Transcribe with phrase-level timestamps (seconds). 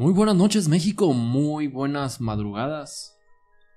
[0.00, 1.12] Muy buenas noches, México.
[1.12, 3.18] Muy buenas madrugadas.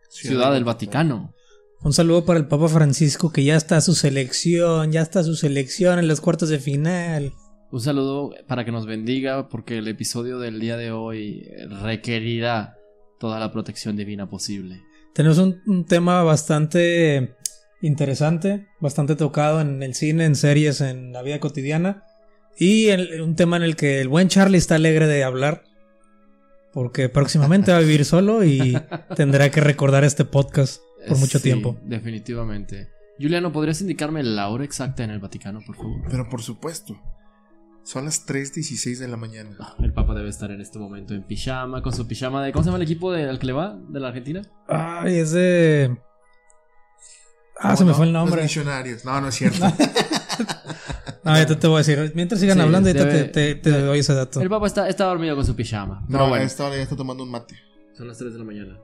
[0.10, 1.34] Ciudad, del Vaticano.
[1.82, 5.24] Un saludo para el Papa Francisco, que ya está a su selección, ya está a
[5.26, 7.34] su selección en los cuartos de final.
[7.74, 11.46] Un saludo para que nos bendiga, porque el episodio del día de hoy
[11.82, 12.78] requerirá
[13.20, 14.82] toda la protección divina posible.
[15.14, 17.36] Tenemos un, un tema bastante
[17.82, 22.04] interesante, bastante tocado en el cine, en series, en la vida cotidiana.
[22.58, 25.66] Y el- un tema en el que el buen Charlie está alegre de hablar.
[26.74, 28.78] Porque próximamente va a vivir solo y
[29.16, 31.78] tendrá que recordar este podcast por mucho Sí, tiempo.
[31.84, 32.90] Definitivamente.
[33.20, 36.02] Juliano, ¿podrías indicarme la hora exacta en el Vaticano, por favor?
[36.10, 37.00] Pero por supuesto.
[37.84, 39.56] Son las 3.16 de la mañana.
[39.60, 42.54] Ah, El Papa debe estar en este momento en pijama, con su pijama de.
[42.54, 43.78] ¿Cómo se llama el equipo de- al que le va?
[43.90, 44.42] ¿De la Argentina?
[44.68, 45.96] Ay, es de.
[47.60, 48.42] Ah, No, se me no, fue el Los nombre.
[48.44, 49.04] misionarios.
[49.06, 49.66] No, no es cierto.
[51.24, 52.12] No, ya te, te voy a decir.
[52.16, 54.42] Mientras sigan Sí, hablando, ahorita debe- te, te- te doy ese dato.
[54.42, 56.04] El Papa está, está dormido con su pijama.
[56.08, 57.56] Pero No, bueno, a esta hora ya está tomando un mate.
[57.98, 58.78] son las 3 de la mañana.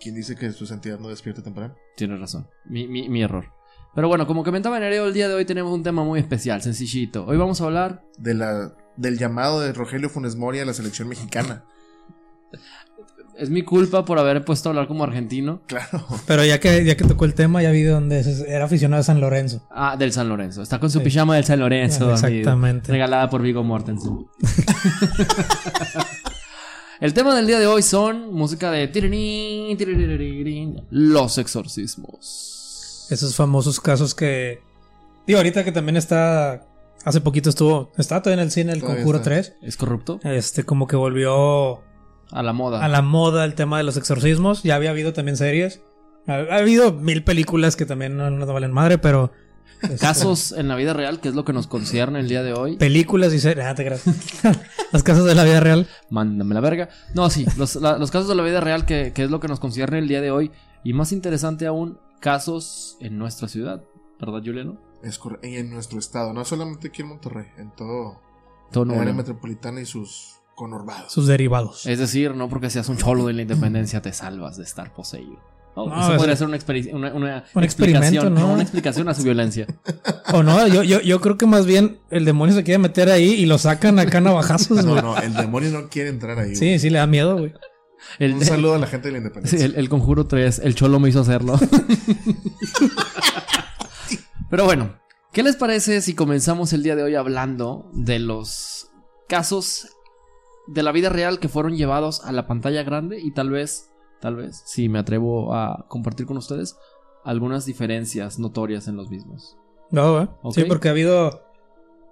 [0.00, 1.74] ¿Quién dice que su santidad no despierta temprano?
[1.96, 2.46] Tienes razón.
[2.66, 3.46] Mi, mi- mi error.
[3.94, 7.24] Pero bueno, como comentaba Nereo, el día de hoy tenemos un tema muy especial, sencillito.
[7.26, 8.02] Hoy vamos a hablar.
[8.18, 11.64] De la, del llamado de Rogelio Funes Mori a la selección mexicana.
[13.36, 15.60] Es mi culpa por haber puesto a hablar como argentino.
[15.66, 16.04] Claro.
[16.26, 19.20] Pero ya que, ya que tocó el tema, ya vi donde era aficionado a San
[19.20, 19.66] Lorenzo.
[19.70, 20.62] Ah, del San Lorenzo.
[20.62, 21.04] Está con su Sí.
[21.04, 22.12] pijama del San Lorenzo.
[22.12, 22.92] Exactamente.
[22.92, 24.26] regalada por Vigo Mortensen.
[27.00, 33.06] El tema del día de hoy son música de tirirín, tiriririrín, los exorcismos.
[33.10, 34.60] Esos famosos casos que.
[35.26, 36.66] Digo, ahorita que también está.
[37.04, 37.90] Hace poquito estuvo.
[37.98, 39.30] Está todavía en el cine el Todavía Conjuro está.
[39.30, 39.54] 3.
[39.62, 40.20] ¿Es corrupto?
[40.22, 41.82] Este, como que volvió
[42.30, 42.84] A la moda.
[42.84, 44.62] a la moda el tema de los exorcismos.
[44.62, 45.80] Ya había habido también series.
[46.26, 49.30] Ha, ha habido mil películas que también no, no valen madre, pero.
[49.82, 52.52] este, Casos en la vida real, que es lo que nos concierne el día de
[52.54, 52.76] hoy.
[52.76, 53.66] Películas y series.
[53.66, 54.04] Ah, te creas.
[54.92, 55.86] Los casos de la vida real.
[56.10, 56.88] Mándame la verga.
[57.14, 59.48] No, sí, los, la- los casos de la vida real, que, que es lo que
[59.48, 60.52] nos concierne el día de hoy.
[60.84, 63.82] Y más interesante aún, casos en nuestra ciudad.
[64.20, 64.78] ¿Verdad, Juliano?
[65.02, 66.32] Es y en nuestro estado.
[66.32, 67.46] No solamente aquí en Monterrey.
[67.58, 68.20] En todo
[68.70, 69.02] Todo el nuevo.
[69.02, 71.12] área metropolitana y sus conurbados.
[71.12, 71.86] Sus derivados.
[71.86, 75.38] Es decir, no porque seas un cholo de la independencia te salvas de estar poseído.
[75.76, 76.58] No, No, eso es- podría ser una,
[76.94, 78.38] una, una Un explicación.
[78.38, 79.66] Una explicación a su violencia.
[80.32, 83.30] O no, yo, yo, yo creo que más bien el demonio se quiere meter ahí
[83.32, 86.54] y lo sacan acá navajazos, No, no, el demonio no quiere entrar ahí.
[86.54, 87.52] Sí, sí, le da miedo, güey.
[88.20, 89.64] El, Un saludo a la gente de la sí, independencia.
[89.64, 91.58] el- el conjuro 3, el cholo me hizo hacerlo.
[94.50, 94.94] Pero bueno,
[95.32, 98.88] ¿qué les parece si comenzamos el día de hoy hablando de los
[99.28, 99.88] casos
[100.66, 104.36] de la vida real que fueron llevados a la pantalla grande y tal vez, tal
[104.36, 106.76] vez, si me atrevo a compartir con ustedes,
[107.24, 109.56] algunas diferencias notorias en los mismos?
[109.90, 110.28] No, güey.
[110.42, 110.54] Ok.
[110.54, 111.42] Sí, porque ha habido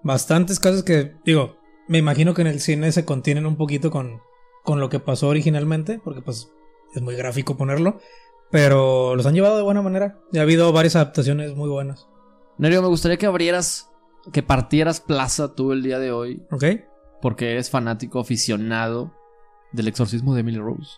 [0.03, 1.57] bastantes casos que, digo,
[1.89, 4.21] me imagino que en el cine se contienen un poquito con,
[4.65, 6.51] con lo que pasó originalmente, porque pues
[6.95, 8.01] es muy gráfico ponerlo,
[8.51, 10.21] pero los han llevado de buena manera.
[10.33, 12.09] Y ha habido varias adaptaciones muy buenas.
[12.59, 13.91] Nerio, me gustaría que abrieras,
[14.33, 16.65] que partieras plaza tú el día de hoy, ¿Ok?
[17.22, 19.10] Porque eres fanático aficionado
[19.72, 20.91] del exorcismo de Emily Rose.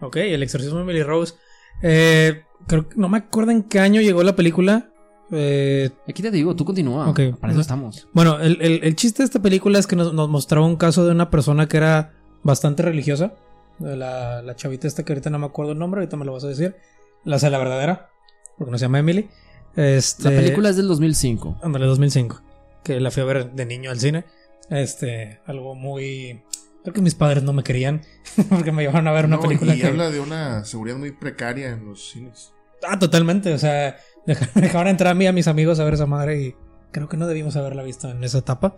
[0.00, 1.34] Ok, el exorcismo de Emily Rose.
[1.82, 4.90] Eh, creo que no me acuerdo en qué año llegó la película.
[5.32, 7.08] Eh, Aquí te digo, tú continúa.
[7.08, 7.20] Ok.
[7.40, 8.06] Para eso estamos.
[8.12, 11.04] Bueno, el, el- el chiste de esta película es que nos, nos mostraba un caso
[11.04, 12.12] de una persona que era
[12.44, 13.34] bastante religiosa.
[13.80, 16.44] La, la chavita esta que ahorita no me acuerdo el nombre, ahorita me lo vas
[16.44, 16.76] a decir.
[17.24, 18.08] La sé la verdadera,
[18.56, 19.28] porque no se llama Emily.
[19.74, 21.58] Este, La película es del 2005.
[21.62, 22.40] Ándale, 2005.
[22.84, 24.24] Que la fui a ver de niño al cine.
[24.70, 26.42] Este, algo muy...
[26.82, 28.02] Creo que mis padres no me querían
[28.48, 29.86] porque me llevaron a ver una No, película y que...
[29.88, 32.52] habla de una seguridad muy precaria en los cines.
[32.86, 33.52] Ah, totalmente.
[33.54, 33.96] O sea,
[34.26, 36.54] deja- dejaban entrar a mí y a mis amigos a ver esa madre y
[36.92, 38.76] creo que no debimos haberla visto en esa etapa.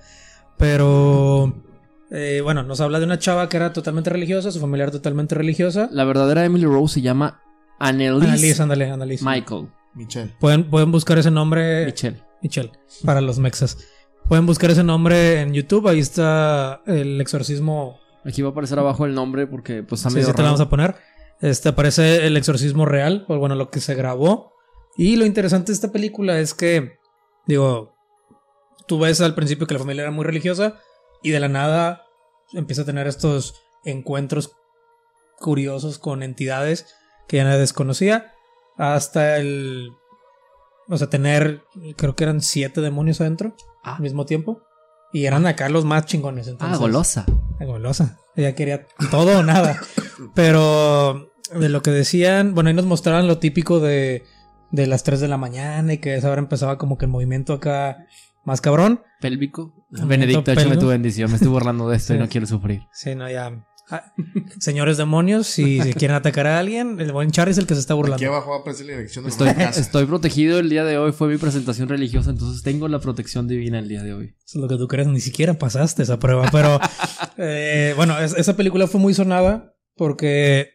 [0.57, 1.55] Pero
[2.11, 5.35] eh, bueno, nos habla de una chava que era totalmente religiosa, su familia era totalmente
[5.35, 5.89] religiosa.
[5.93, 7.43] La verdadera Emily Rose se llama
[7.79, 9.25] Annelise Annalise, ándale, Annalise.
[9.25, 9.69] Michael.
[9.95, 10.35] Michelle.
[10.41, 11.87] Pueden, pueden buscar ese nombre.
[11.87, 12.23] Michelle.
[12.43, 12.73] Michelle,
[13.05, 13.79] para los mexas.
[14.29, 15.89] Pueden buscar ese nombre en YouTube.
[15.89, 17.99] Ahí está el exorcismo.
[18.27, 20.49] Aquí va a aparecer abajo el nombre porque pues está Sí, medio sí te raro.
[20.49, 20.97] vamos a poner.
[21.41, 24.53] Este aparece el exorcismo real, o bueno, lo que se grabó.
[24.99, 26.99] Y lo interesante de esta película es que,
[27.47, 27.95] digo,
[28.87, 30.79] tú ves al principio que la familia era muy religiosa
[31.23, 32.03] y de la nada
[32.53, 33.55] empieza a tener estos
[33.85, 34.53] encuentros
[35.39, 36.95] curiosos con entidades
[37.29, 38.35] que ya nadie desconocía.
[38.77, 39.91] Hasta el.
[40.89, 41.63] O sea, tener.
[41.97, 44.63] Creo que eran siete demonios adentro Ah, al mismo tiempo.
[45.13, 46.49] Y eran acá los más chingones.
[46.49, 47.25] ah, Entonces, golosa.
[47.59, 48.19] la golosa.
[48.37, 49.81] Ella quería todo o nada.
[50.35, 54.25] Pero de lo que decían, bueno, ahí nos mostraban lo típico de,
[54.71, 57.11] de las 3 de la mañana y que a esa hora empezaba como que el
[57.11, 58.07] movimiento acá
[58.45, 59.03] más cabrón.
[59.21, 59.75] Pélvico.
[59.91, 61.31] Benedicto, échame tu bendición.
[61.31, 62.83] Me estoy burlando de esto y no quiero sufrir.
[62.93, 64.13] Sí, no, ya Ah,
[64.61, 67.95] Señores demonios, si quieren atacar a alguien, el buen Charlie es el que se está
[67.95, 68.27] Aquí burlando.
[68.27, 69.31] abajo va a aparecer la dirección de
[69.81, 71.13] Estoy, protegido el día de hoy.
[71.13, 74.35] Fue mi presentación religiosa, entonces tengo la protección divina el día de hoy.
[74.47, 76.49] Eso es lo que tú crees, ni siquiera pasaste esa prueba.
[76.53, 76.79] Pero
[77.39, 80.71] eh, bueno, es- esa película fue muy sonada porque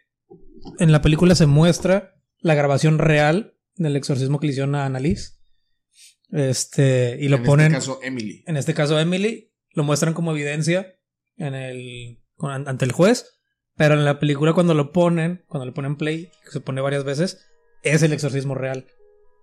[0.80, 5.34] en la película se muestra la grabación real del exorcismo que le hicieron a Annalise.
[6.32, 8.44] Este, y lo en ponen, este caso, Emily.
[8.48, 10.96] en este caso Emily, lo muestran como evidencia
[11.38, 13.30] en el, con- ante el juez.
[13.76, 17.04] Pero en la película cuando lo ponen, cuando le ponen play, que se pone varias
[17.04, 17.40] veces,
[17.82, 18.86] es el exorcismo real.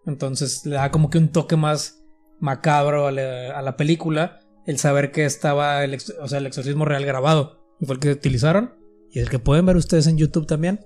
[0.06, 2.02] Entonces le da como que un toque más
[2.38, 6.46] macabro a la, a la película el saber que estaba el, ex- o sea, el
[6.46, 7.60] exorcismo real grabado.
[7.80, 8.74] Y fue el que utilizaron.
[9.10, 10.80] Y el que pueden ver ustedes en YouTube también.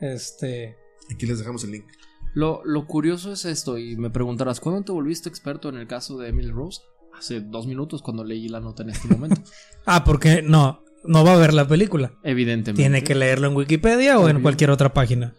[0.00, 0.76] Este.
[1.14, 1.86] Aquí les dejamos el link.
[2.34, 6.16] Lo, lo curioso es esto, y me preguntarás, ¿cuándo te volviste experto en el caso
[6.18, 6.80] de Emily Rose?
[7.18, 9.40] Hace dos minutos cuando leí la nota en este momento.
[9.86, 12.12] Ah, porque no, no va a ver la película.
[12.22, 12.80] Evidentemente.
[12.82, 15.34] Tiene que leerlo en Wikipedia o en cualquier otra página.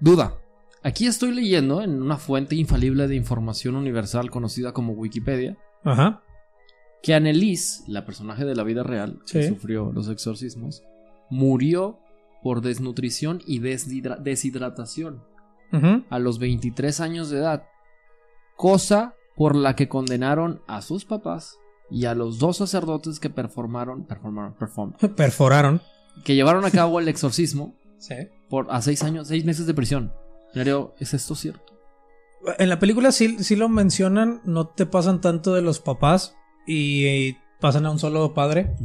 [0.00, 0.34] Duda.
[0.82, 6.22] Aquí estoy leyendo en una fuente infalible de información universal conocida como Wikipedia Ajá.
[7.02, 10.82] que Annelise, la personaje de la vida real que sufrió los exorcismos,
[11.30, 11.98] murió
[12.42, 15.24] por desnutrición y deshidra- deshidratación
[16.10, 17.64] a los 23 años de edad,
[18.56, 21.58] cosa por la que condenaron a sus papás
[21.90, 25.80] y a los dos sacerdotes que performaron, performaron, perform- Perforaron.
[26.24, 28.14] que llevaron a cabo el exorcismo Sí.
[28.48, 30.12] por a seis años, seis meses de prisión.
[30.54, 31.72] Nereo, ¿es esto cierto?
[32.58, 36.36] En la película sí, sí lo mencionan, no te pasan tanto de los papás
[36.66, 38.76] y, y pasan a un solo padre,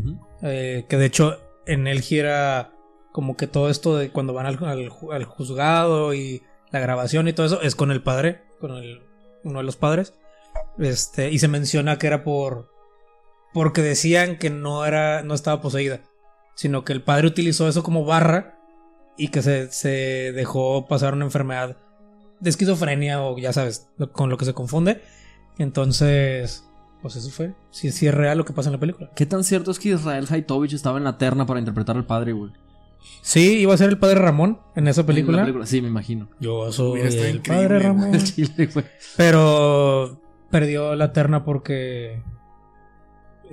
[0.42, 2.74] eh, que de hecho en él gira
[3.12, 6.42] como que todo esto de cuando van al, al al juzgado y
[6.72, 9.04] la grabación y todo eso es con el padre, con el,
[9.44, 10.16] uno de los padres,
[10.80, 12.73] este y se menciona que era por
[13.54, 16.02] porque decían que no era no estaba poseída,
[16.56, 18.58] sino que el padre utilizó eso como barra
[19.18, 21.78] y que se, se dejó pasar una enfermedad
[22.40, 25.02] de esquizofrenia o ya sabes, lo- con lo que se confunde.
[25.60, 26.66] Entonces,
[27.02, 27.54] pues eso fue.
[27.72, 29.10] Sí, sí es real lo que pasa en la película.
[29.16, 32.34] ¿Qué tan cierto es que Israel Haitovich estaba en la terna para interpretar al padre,
[32.34, 32.52] güey?
[33.22, 35.46] Sí, iba a ser el padre Ramón en esa película.
[35.48, 36.30] En Sí, me imagino.
[36.40, 37.80] Yo soy el padre.
[37.80, 38.14] Ramón.
[38.16, 38.86] El chile, güey.
[39.18, 42.22] Pero perdió la terna porque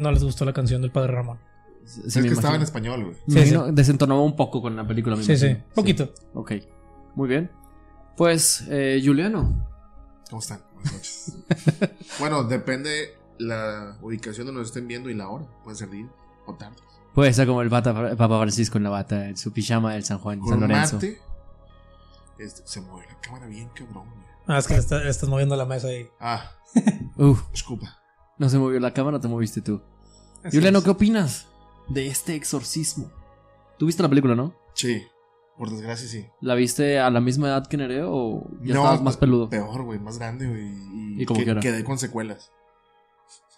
[0.00, 1.38] no les gustó la canción del padre Ramón.
[1.84, 3.16] Sí, es que estaba en español, güey.
[3.26, 5.66] Sí, imagino- Desentonaba un poco con la película, me Sí, sí, imagino.
[5.74, 6.14] poquito.
[6.34, 6.52] Ok,
[7.14, 7.50] muy bien.
[8.16, 9.66] Pues, eh, Juliano.
[10.28, 10.60] ¿Cómo están?
[10.74, 11.34] Buenas noches.
[12.20, 15.46] bueno, depende la ubicación donde nos estén viendo y la hora.
[15.64, 16.06] Puede ser día
[16.46, 16.76] o tarde.
[17.14, 20.18] Puede ser como el pata- Papa Francisco en la bata, en su pijama del San
[20.18, 20.96] Juan, San Lorenzo.
[20.96, 21.18] mate.
[22.38, 24.26] este, se mueve la cámara bien cabrón, güey.
[24.46, 26.08] Ah, es que le, está- le estás moviendo la mesa ahí.
[26.20, 26.52] Ah,
[27.16, 27.99] Uf, disculpa.
[28.40, 29.80] No se movió la cámara, te moviste tú.
[30.42, 30.84] Así Juliano, es.
[30.84, 31.46] ¿qué opinas
[31.88, 33.10] de este exorcismo?
[33.78, 34.54] ¿Tú viste la película, no?
[34.74, 35.02] Sí,
[35.56, 36.26] por desgracia sí.
[36.40, 39.48] ¿La viste a la misma edad que Nereo o ya No, estabas más peludo?
[39.48, 40.64] Peor, güey, más grande, güey.
[41.18, 41.60] Y, ¿Y cómo que- que era?
[41.60, 42.50] quedé con secuelas.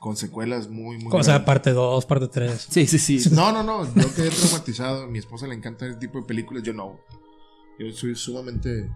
[0.01, 1.13] Con secuelas muy, muy.
[1.15, 1.47] O sea, grandes.
[1.47, 2.67] parte 2, parte 3.
[2.71, 3.31] Sí, sí, sí.
[3.33, 3.85] No, no, no.
[3.95, 5.05] Yo quedé traumatizado.
[5.05, 6.65] A mi esposa le encanta ese tipo de películas.
[6.65, 6.99] Yo no.
[7.79, 8.91] Yo soy sumamente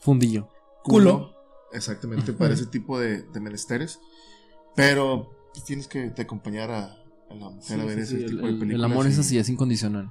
[0.00, 0.48] Fundillo.
[0.82, 1.34] Culo.
[1.72, 4.00] Exactamente, para ese tipo de, de menesteres.
[4.80, 6.84] Pero pues, tienes que te acompañar a,
[7.30, 8.90] a la mujer a ver Sí, ese sí, el, tipo de el- el películas.
[8.90, 10.10] amor es así, es incondicional.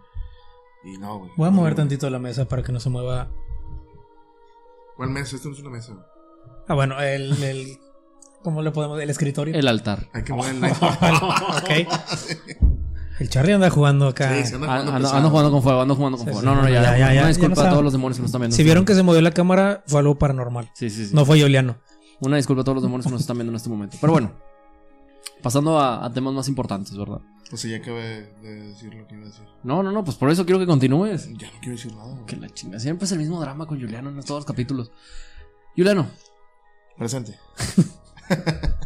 [0.83, 1.31] Y no, güey.
[1.37, 3.29] Voy a No, mover tantito la mesa para que no se mueva.
[4.95, 5.35] ¿Cuál mesa?
[5.35, 5.93] Esto no es una mesa.
[5.93, 6.05] güey.
[6.67, 7.41] Ah, bueno, el.
[7.43, 7.77] el
[8.43, 8.99] ¿Cómo le podemos.?
[9.01, 9.53] El escritorio.
[9.53, 10.07] El altar.
[10.13, 11.93] Hay que mover el ok.
[13.19, 14.33] El Charlie anda jugando acá.
[14.33, 15.17] Sí, se anda Ah, jugando Ando, pesado.
[15.17, 16.39] ando jugando con fuego, ando jugando con Sí, fuego.
[16.41, 16.45] sí.
[16.45, 18.17] No, no, no, ya, Ya, ya, ya, Una disculpa ya no a todos los demonios
[18.17, 18.55] que nos están viendo.
[18.55, 20.71] Si vieron que se movió la cámara, fue algo paranormal.
[20.73, 21.13] Sí, sí, sí.
[21.13, 21.77] No fue Juliano.
[22.21, 23.97] Una disculpa a todos los demonios que nos están viendo en este momento.
[23.99, 24.31] Pero bueno,
[25.41, 27.19] pasando a, a temas más importantes, ¿verdad?
[27.49, 29.43] Pues sí, ya acabé de decir lo que iba a decir.
[29.63, 31.27] No, no, no, pues por eso quiero que continúes.
[31.37, 32.13] Ya no quiero decir nada.
[32.13, 32.25] güey.
[32.25, 32.79] Que la chinga.
[32.79, 34.91] Siempre es el mismo drama con Juliano en todos los capítulos.
[35.75, 36.07] Juliano,
[36.97, 37.37] Presente.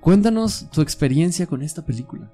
[0.00, 2.30] cuéntanos tu experiencia con esta película.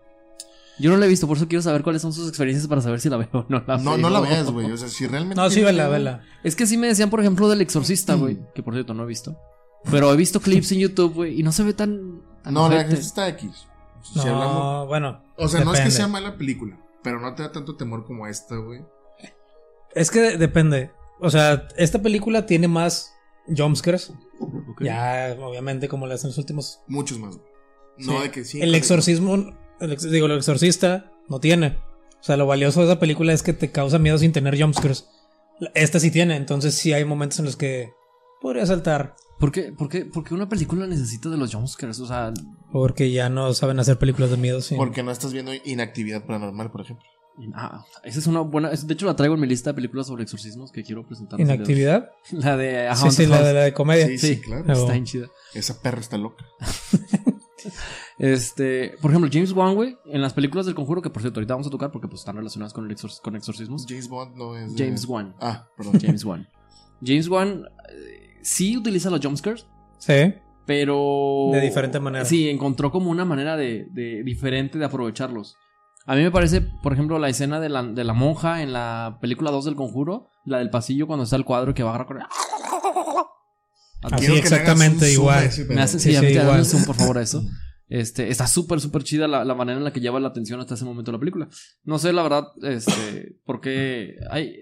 [0.79, 3.01] Yo no la he visto, por eso quiero saber cuáles son sus experiencias para saber
[3.01, 3.99] si la veo o no la No, veo.
[3.99, 4.71] no la veas, güey.
[4.73, 5.37] O sea, si realmente.
[5.41, 6.23] No, sí, vela, vela.
[6.43, 8.39] Es que sí me decían, por ejemplo, del exorcista, güey.
[8.55, 9.37] Que por cierto no he visto.
[9.91, 11.39] Pero he visto clips en YouTube, güey.
[11.39, 12.23] Y no se ve tan.
[12.51, 13.67] No, la gente está X.
[14.03, 15.23] Si No, hablamos- bueno.
[15.37, 18.27] O sea, no es que sea mala película, pero no te da tanto temor como
[18.27, 18.83] esta, güey.
[19.95, 20.91] Es que depende.
[21.21, 23.15] O sea, esta película tiene más
[23.57, 24.13] jumpscares.
[24.81, 26.81] Ya, obviamente, como las en los últimos.
[26.87, 27.49] Muchos más, güey.
[27.99, 28.23] No Sí.
[28.25, 28.61] de que sí.
[28.61, 29.37] el exorcismo,
[29.81, 31.79] el ex- digo, el exorcista no tiene.
[32.21, 35.09] O sea, lo valioso de esa película es que te causa miedo sin tener jumpscares.
[35.75, 37.93] Esta sí tiene, entonces sí hay momentos en los que
[38.41, 39.15] podría saltar.
[39.39, 41.99] ¿Por qué, por, qué, por qué una película necesita de los jumpscares?
[42.01, 42.33] O sea,
[42.73, 44.61] Porque ya no saben hacer películas de miedo.
[44.61, 44.75] Sí.
[44.77, 47.05] Porque no estás viendo inactividad paranormal, por ejemplo.
[47.53, 48.71] Ah, esa es una buena.
[48.71, 51.41] De hecho, la traigo en mi lista de películas sobre exorcismos que quiero presentar.
[51.41, 52.11] Inactividad.
[52.31, 54.07] La de A Sí, sí, la de la de comedia.
[54.07, 54.41] Sí, sí, Sí.
[54.41, 54.63] claro.
[54.69, 54.93] Ah, Está bueno.
[54.93, 55.27] bien chida.
[55.53, 56.45] Esa perra está loca.
[58.19, 61.55] Este, por ejemplo, James Wan, güey, en las películas del conjuro, que por cierto, ahorita
[61.55, 63.87] vamos a tocar porque pues están relacionadas con, el exor- con exorcismos.
[63.89, 64.75] James Bond no es.
[64.75, 65.35] de- James Wan.
[65.41, 65.99] Ah, perdón.
[66.01, 66.47] James Wan.
[67.05, 69.67] James Wan eh, sí utiliza los jumpscares,
[69.99, 70.35] Sí.
[70.67, 71.49] pero.
[71.53, 72.25] De diferente manera.
[72.25, 75.57] Sí, encontró como una manera de, de- diferente de aprovecharlos.
[76.07, 79.19] A mí me parece, por ejemplo, la escena de la, de la monja en la
[79.23, 82.07] película 2 del conjuro, la del pasillo cuando está el cuadro que va a agarrar
[82.07, 82.19] con.
[84.13, 85.51] Así que exactamente zoom igual.
[85.59, 85.81] Me pedo.
[85.81, 86.65] hace, Sí, sí, a sí, igual.
[86.67, 87.43] zoom, por favor, a eso.
[87.87, 90.73] Este, está súper, súper chida la, la manera en la que lleva la atención hasta
[90.75, 91.49] ese momento de la película.
[91.85, 94.57] No sé, la verdad, este, porque hay...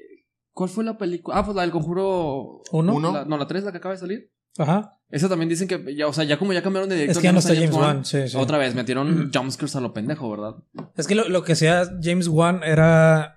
[0.52, 1.38] ¿Cuál fue la película?
[1.38, 2.62] Ah, pues la del Conjuro...
[2.73, 2.94] Uno.
[2.94, 3.12] Uno.
[3.12, 4.30] la- no, la 3, la que acaba de salir.
[4.59, 4.99] Ajá.
[5.09, 7.16] Esa también dicen que ya, o sea, ya como ya cambiaron de director...
[7.16, 8.04] Es que ya no está está James Wan.
[8.04, 8.37] Sí, sí.
[8.37, 10.54] Otra vez, metieron jumpscares a lo pendejo, ¿verdad?
[10.97, 13.37] Es que lo, lo que hacía James Wan era.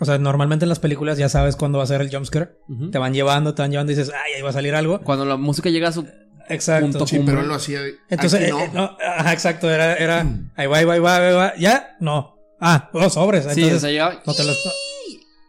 [0.00, 2.56] O sea, normalmente en las películas ya sabes cuándo va a ser el jumpscare.
[2.68, 2.90] Ujú.
[2.92, 5.00] Te van llevando, te van llevando y dices, ay, ahí va a salir algo.
[5.02, 6.06] Cuando la música llega a su...
[6.48, 6.86] Exacto.
[6.88, 7.80] Punto Sí, pero él lo hacía.
[8.08, 8.60] Entonces, aquí eh, no.
[8.60, 10.52] eh, no, ajá, exacto, era, era, Mm.
[10.56, 12.36] ahí va, ahí va, ahí va, ahí va, ya, no.
[12.60, 13.42] Ah, dos sobres.
[13.44, 14.22] Sí, Entonces, o sea, llegaba...
[14.24, 14.72] no te los-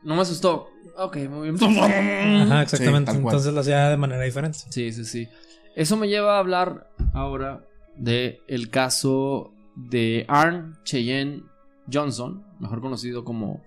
[0.03, 0.67] No me asustó.
[0.99, 1.57] Ok, muy bien.
[2.41, 3.11] Ajá, exactamente.
[3.11, 3.17] Sí.
[3.17, 4.59] Entonces lo hacía de manera diferente.
[4.69, 5.27] Sí, sí, sí.
[5.75, 7.65] Eso me lleva a hablar ahora
[7.95, 11.43] de el caso de Arn Cheyenne
[11.91, 13.63] Johnson, mejor conocido como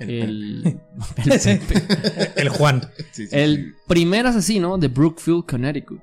[0.00, 0.80] El- el,
[2.36, 2.82] el, Juan.
[3.12, 6.02] sí, sí, el primer asesino de Brookfield, Connecticut,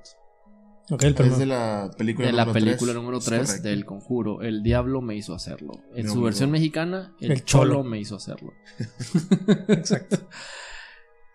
[0.89, 1.23] Ok, el sí.
[1.23, 2.95] Es de la película de la número película tres.
[3.01, 3.67] número Es 3 correcto.
[3.67, 4.41] del Conjuro.
[4.41, 5.73] El diablo me hizo hacerlo.
[5.95, 7.75] En su versión mexicana, el, El cholo.
[7.75, 7.83] cholo.
[7.83, 8.53] me hizo hacerlo.
[9.67, 10.27] Exacto.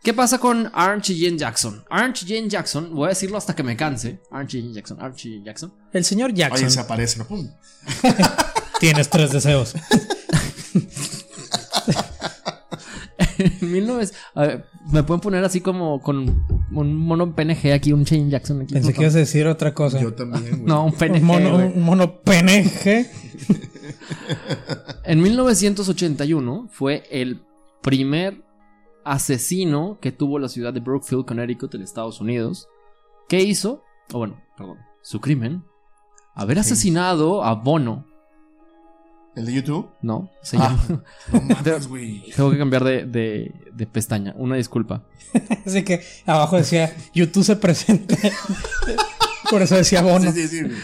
[0.03, 1.85] ¿Qué pasa con Arn Cheyenne Jackson?
[1.89, 4.21] Arn Cheyenne Jackson, voy a decirlo hasta que me canse.
[4.33, 5.73] Arn Cheyenne Jackson, Arn Cheyenne Jackson.
[5.93, 6.65] El señor Jackson.
[6.65, 7.23] Oye, se aparece.
[8.81, 9.75] Tienes tres deseos.
[13.79, 18.05] En 19 a ver, me pueden poner así como con un mono PNG aquí, un
[18.05, 18.75] Chain Jackson aquí.
[18.75, 20.01] Pensé que ibas a decir otra cosa.
[20.01, 20.63] Yo también, güey.
[20.67, 21.21] No, un PNG.
[21.21, 23.07] un mono, un mono PNG.
[25.05, 27.43] En 1981 fue el
[27.83, 28.45] primer
[29.05, 32.69] asesino que tuvo la ciudad de Brookfield, Connecticut, en Estados Unidos.
[33.29, 33.83] ¿Qué hizo?
[34.13, 34.79] O bueno, perdón.
[35.03, 35.65] Su crimen.
[36.35, 38.07] Haber asesinado a Bono.
[39.35, 39.89] ¿El de YouTube?
[40.03, 40.77] No, se Ah.
[40.89, 42.23] llama- No mames, güey.
[42.37, 44.35] Tengo que cambiar de, de- de pestaña.
[44.37, 45.03] Una disculpa.
[45.67, 48.17] Así que abajo decía, YouTube se presenta.
[49.51, 50.31] Por eso decía Bono.
[50.33, 50.63] Sí, sí, sí.
[50.65, 50.77] güey.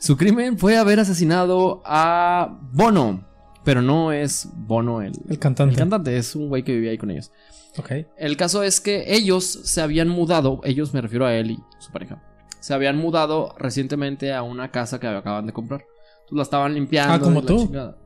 [0.00, 3.24] Su crimen fue haber asesinado a Bono.
[3.64, 5.72] Pero no es Bono el, El cantante.
[5.72, 7.32] el cantante, es un güey que vivía ahí con ellos.
[7.78, 7.92] Ok.
[8.18, 11.90] El caso es que ellos se habían mudado, ellos me refiero a él y su
[11.90, 12.22] pareja,
[12.60, 15.84] se habían mudado recientemente a una casa que acaban de comprar.
[16.24, 17.14] Entonces la estaban limpiando.
[17.14, 17.66] Ah, como tú.
[17.66, 17.96] chingada.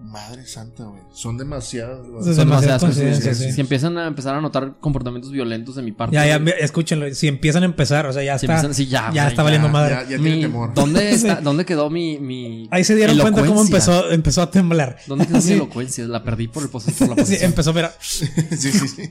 [0.00, 1.02] Madre santa, güey.
[1.12, 1.96] Son demasiadas.
[1.98, 3.48] Son demasiadas demasiadas coincidencias, coincidencias.
[3.50, 3.52] sí.
[3.56, 6.14] Si empiezan a empezar a notar comportamientos violentos de mi parte.
[6.14, 7.12] Ya, ya, escúchenlo.
[7.12, 8.60] Si empiezan a empezar, o sea, ya si está.
[8.60, 9.96] empiezan- sí, ya, está valiendo madre.
[9.96, 10.72] Ya, ya Mi- tiene temor.
[10.72, 11.26] ¿dónde, Sí.
[11.26, 14.98] está- ¿Dónde quedó mi, mi Ahí se dieron cuenta cómo empezó, empezó a temblar.
[15.08, 16.04] ¿Dónde quedó mi elocuencia?
[16.06, 17.42] La perdí por, el por la Sí, posición.
[17.50, 17.92] empezó, mira.
[18.00, 18.24] sí,
[18.56, 19.02] sí, sí.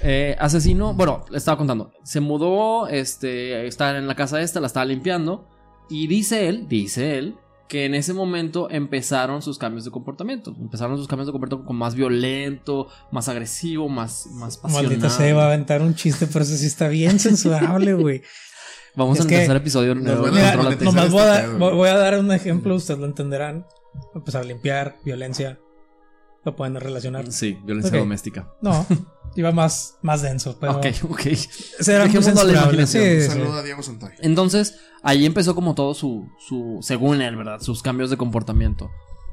[0.00, 1.90] Eh, asesino, bueno, le estaba contando.
[2.04, 5.48] Se mudó, este, estaba en la casa esta, la estaba limpiando.
[5.90, 7.34] Y dice él, dice él,
[7.68, 10.54] que en ese momento empezaron sus cambios de comportamiento.
[10.58, 14.86] Empezaron sus cambios de comportamiento con más violento, más agresivo, más, más pasional.
[14.86, 18.22] Maldita se va a aventar un chiste, pero ese sí está bien censurable, güey.
[18.96, 19.92] Vamos Es a empezar episodio.
[19.92, 20.46] A Mira, contrólate.
[20.46, 20.94] desmonetizar.
[20.94, 23.66] nomás voy a, dar, voy a dar un ejemplo, ustedes lo entenderán.
[24.14, 25.60] Empezar a limpiar, violencia.
[26.44, 27.30] Lo pueden relacionar.
[27.32, 28.52] Sí, violencia doméstica.
[28.62, 28.86] No,
[29.36, 31.26] iba más, más denso, pero Ok, ok.
[31.26, 32.86] ese era muy la.
[32.86, 33.22] Sí, Un sí.
[33.22, 34.10] saludo a Diego Santoy.
[34.20, 37.60] Entonces, ahí empezó como todo su, su según él, ¿verdad?
[37.60, 38.90] Sus cambios de comportamiento.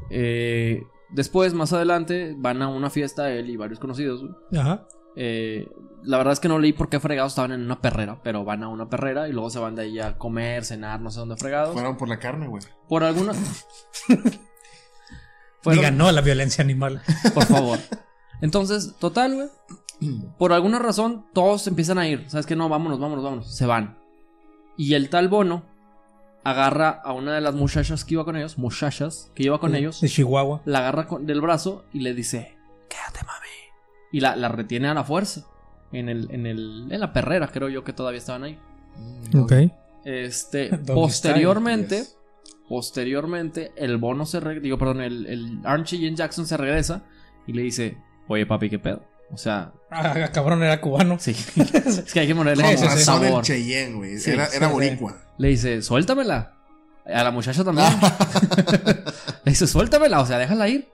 [0.10, 4.24] Eh, después, más adelante, van a una fiesta él y varios conocidos.
[4.56, 4.88] Ajá.
[5.16, 5.70] Eh,
[6.04, 8.64] la verdad es que no leí por qué fregados estaban en una perrera, pero van
[8.64, 11.38] a una perrera y luego se van de ahí a comer, cenar, no sé dónde
[11.38, 11.74] fregados.
[11.74, 12.62] Fueron por la carne, güey.
[12.90, 13.32] Por alguna...
[15.66, 17.02] Fueron- Digan no a la violencia animal.
[17.34, 17.80] Por favor.
[18.42, 19.48] Entonces, total, güey.
[20.38, 22.26] Por alguna razón, todos empiezan a ir.
[22.30, 22.56] ¿Sabes qué?
[22.56, 23.56] No, vámonos, vámonos, vámonos.
[23.56, 23.98] Se van.
[24.78, 25.64] Y el tal Bono
[26.44, 30.02] agarra a una de las muchachas que iba con ellos, muchachas que iba con ellos,
[30.02, 30.62] De Chihuahua.
[30.66, 32.56] la agarra con- del brazo y le dice,
[32.90, 33.48] quédate, mami.
[34.12, 35.46] Y la, la retiene a la fuerza.
[35.92, 38.60] En, el, en, el, en la perrera, creo yo que todavía estaban ahí.
[39.36, 39.54] Ok.
[40.04, 42.06] Este, posteriormente.
[42.70, 47.04] Posteriormente, el Bono se re- digo, perdón, el, el Archie Jane Jackson se regresa
[47.48, 49.04] y le dice, oye papi, ¿qué pedo?
[49.32, 51.18] O sea, Ah, cabrón, era cubano.
[51.20, 51.32] sí.
[51.86, 53.44] es que hay que ponerle Sí, Con sí, sabor.
[53.44, 54.18] Cheyenne, güey.
[54.20, 54.74] Sí, era era sí.
[54.74, 55.18] boricua.
[55.38, 56.52] Le dice, suéltamela.
[57.06, 57.88] A la muchacha también.
[59.44, 60.88] le dice, suéltamela, o sea, déjala ir.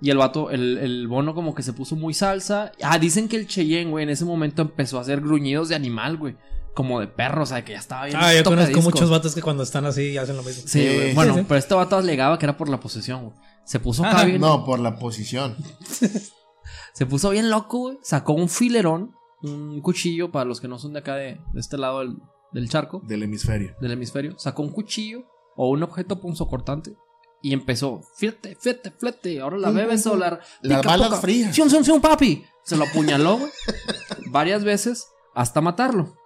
[0.00, 2.72] Y el vato, el, el bono como que se puso muy salsa.
[2.82, 6.16] Ah, dicen que el Cheyenne, güey, en ese momento empezó a hacer gruñidos de animal,
[6.16, 6.36] güey.
[6.74, 8.16] Como de perro, o sea, que ya estaba bien.
[8.20, 10.62] Ah, yo conozco muchos vatos que cuando están así hacen lo mismo.
[10.66, 10.94] Sí, Sí.
[10.94, 11.14] güey.
[11.14, 11.46] Bueno, Sí, sí.
[11.48, 13.36] pero este vato alegaba que era por la posesión, güey.
[13.64, 14.40] Se puso acá bien.
[14.40, 15.56] No, por la posición.
[16.92, 17.98] Se puso bien loco, güey.
[18.02, 21.76] Sacó un filerón, un cuchillo, para los que no son de acá de, de este
[21.76, 22.16] lado del,
[22.52, 23.74] del charco, Del hemisferio.
[23.80, 24.38] del hemisferio.
[24.38, 25.24] Sacó un cuchillo
[25.56, 26.96] o un objeto punzocortante.
[27.42, 31.20] Y empezó, fíjate, fíjate, fíjate, ahora la bebes la Las balas poca.
[31.20, 31.54] frías.
[31.54, 32.42] ¡Sium, sium, sium, papi!
[32.64, 33.50] Se lo apuñaló, güey.
[34.30, 36.16] varias veces hasta matarlo.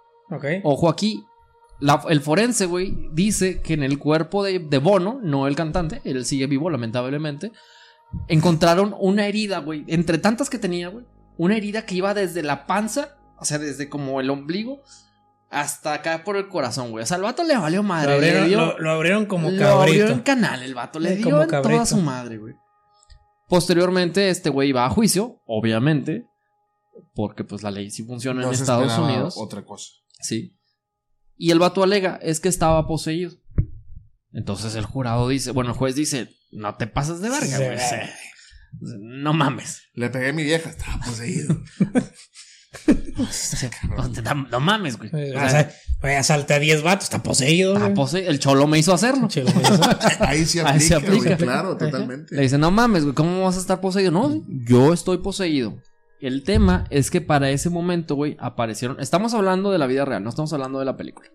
[0.63, 1.23] Ojo aquí.
[1.81, 6.01] la- el forense, güey, dice que en el cuerpo de, de Bono, no el cantante,
[6.03, 7.53] él sigue vivo, lamentablemente,
[8.27, 11.05] encontraron una herida, güey, entre tantas que tenía, güey,
[11.37, 14.81] una herida que iba desde la panza, o sea, desde como el ombligo,
[15.49, 17.03] hasta acá por el corazón, güey.
[17.03, 18.13] O sea, el vato le valió Lo madre.
[18.13, 20.07] abrieron, le dio, lo- lo abrieron como lo abrió cabrito.
[20.11, 21.85] en canal el vato, le Eh, dio como en toda cabrito.
[21.85, 22.55] su madre, güey.
[23.47, 26.27] Posteriormente, este güey va a juicio, obviamente,
[27.15, 29.35] porque pues la ley sí funciona No en Estados Unidos.
[29.37, 29.93] Otra cosa.
[30.19, 30.57] Sí.
[31.35, 33.31] Y el vato alega, es que estaba poseído.
[34.31, 37.77] Entonces el jurado dice, bueno, el juez dice, no te pases de verga, güey.
[37.79, 37.95] Sí.
[38.99, 39.83] No mames.
[39.93, 41.57] Le pegué a mi vieja, estaba poseído.
[44.51, 45.09] No, mames, güey.
[45.11, 45.71] O o sea, sea,
[46.01, 47.75] güey, asalté a 10 vatos, está poseído.
[47.75, 49.27] está el cholo me hizo hacerlo.
[49.27, 49.41] Eso.
[50.19, 52.35] Ahí se aplica, Ahí se güey, claro, totalmente.
[52.35, 54.11] Le dice, no mames, güey, ¿cómo vas a estar poseído?
[54.11, 55.81] No, yo estoy poseído.
[56.19, 58.99] El tema es que para ese momento, güey, aparecieron.
[58.99, 61.29] Estamos hablando de la vida real, no estamos hablando de la película.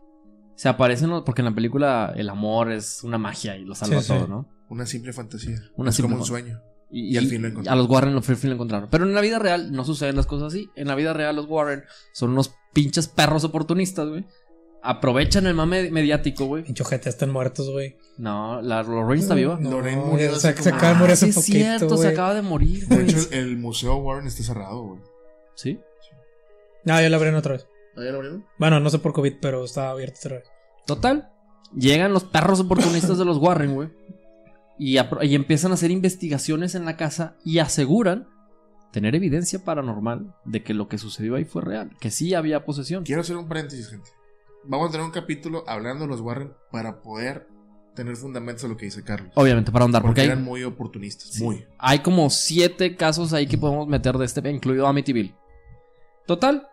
[0.57, 4.07] Se aparecen, porque en la película el amor es una magia y lo salva Sí,
[4.07, 4.13] sí.
[4.13, 4.49] todo, ¿no?
[4.69, 5.59] Una simple fantasía.
[5.77, 6.61] Una es simple como un sueño.
[6.91, 7.79] Y, Y al fin lo encontraron.
[7.79, 8.89] A los Warren al fin lo encontraron.
[8.91, 10.71] Pero en la vida real no suceden las cosas así.
[10.77, 14.27] En la vida real los Warren son unos pinches perros oportunistas, güey.
[14.87, 16.63] Aprovechan el mame mediático, güey.
[16.63, 17.97] Pinche ojete, están muertos, güey.
[18.19, 19.57] No, la Lorraine está viva.
[19.59, 22.35] No, Lorraine murió se, acaba de morir Ah, hace sí es poquito, cierto, se acaba
[22.35, 23.09] de morir, De güey.
[23.11, 25.01] hecho, el, el Museo Warren está cerrado, güey.
[25.55, 25.81] ¿Sí?
[26.85, 27.67] No, ya la abrieron otra vez.
[27.97, 28.45] ¿Ah, ya lo abrieron?
[28.59, 30.45] Bueno, no sé por COVID, pero estaba abierto otra vez.
[30.87, 31.31] Total.
[31.75, 33.89] Llegan los perros oportunistas de los Warren, güey.
[34.79, 38.29] Y, y empiezan a hacer investigaciones en la casa y aseguran
[38.93, 41.91] tener evidencia paranormal de que lo que sucedió ahí fue real.
[42.01, 43.03] Que sí había posesión.
[43.05, 44.11] Quiero hacer un paréntesis, gente.
[44.67, 47.47] Vamos a tener un capítulo hablando de los Warren para poder
[47.95, 49.31] tener fundamentos a lo que dice Carlos.
[49.37, 51.29] Obviamente, para ahondar, porque porque hay, eran muy oportunistas.
[51.35, 51.43] Sí.
[51.45, 51.65] Muy.
[51.79, 55.35] Hay como siete casos ahí que podemos meter de este, incluido Amityville.
[56.27, 56.67] Total.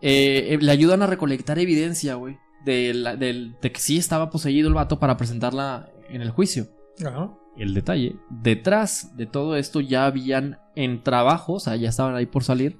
[0.00, 2.38] eh, eh, le ayudan a recolectar evidencia, güey.
[2.64, 6.68] De, la- del- de que sí estaba poseído el vato para presentarla en el juicio.
[7.04, 7.32] Ajá.
[7.56, 12.26] El detalle, detrás de todo esto ya habían en trabajo, o sea, ya estaban ahí
[12.26, 12.78] por salir,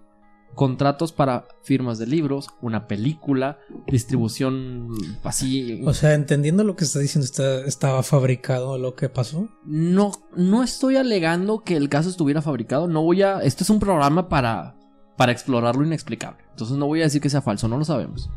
[0.55, 4.89] contratos para firmas de libros, una película, distribución
[5.23, 5.83] así.
[5.85, 9.49] O sea, entendiendo lo que está diciendo, está, estaba fabricado lo que pasó.
[9.65, 12.89] No, no estoy alegando que el caso estuviera fabricado.
[12.89, 13.41] No voy a.
[13.41, 14.77] Esto es un programa para,
[15.17, 16.39] para explorar lo inexplicable.
[16.51, 18.31] Entonces no voy a decir que sea falso, no lo sabemos.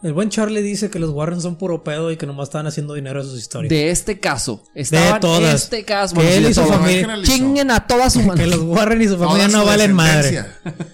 [0.00, 2.94] El buen Charlie dice que los Warren son puro pedo y que nomás estaban haciendo
[2.94, 3.68] dinero de sus historias.
[3.68, 4.62] De este caso.
[4.74, 5.64] Estaban todas.
[5.64, 6.14] Este caso.
[6.14, 7.22] Que bueno, él de y su familia-.
[7.22, 8.46] Chinguen a toda su que madre.
[8.46, 10.44] los Warren y su Toda familia su no valen madre.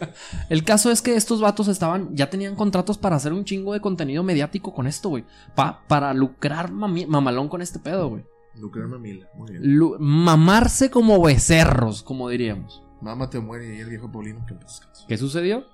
[0.48, 3.80] El caso es que estos vatos estaban, ya tenían contratos para hacer un chingo de
[3.80, 5.24] contenido mediático con esto, güey.
[5.54, 8.24] Pa- para lucrar mami- mamalón con este pedo, güey.
[8.56, 9.26] Lucrar mamila.
[9.36, 9.62] Muy bien.
[9.76, 12.82] Lu- mamarse como becerros, como diríamos.
[13.02, 15.64] Mamá te muere y el viejo Paulino que empezó ¿Qué sucedió?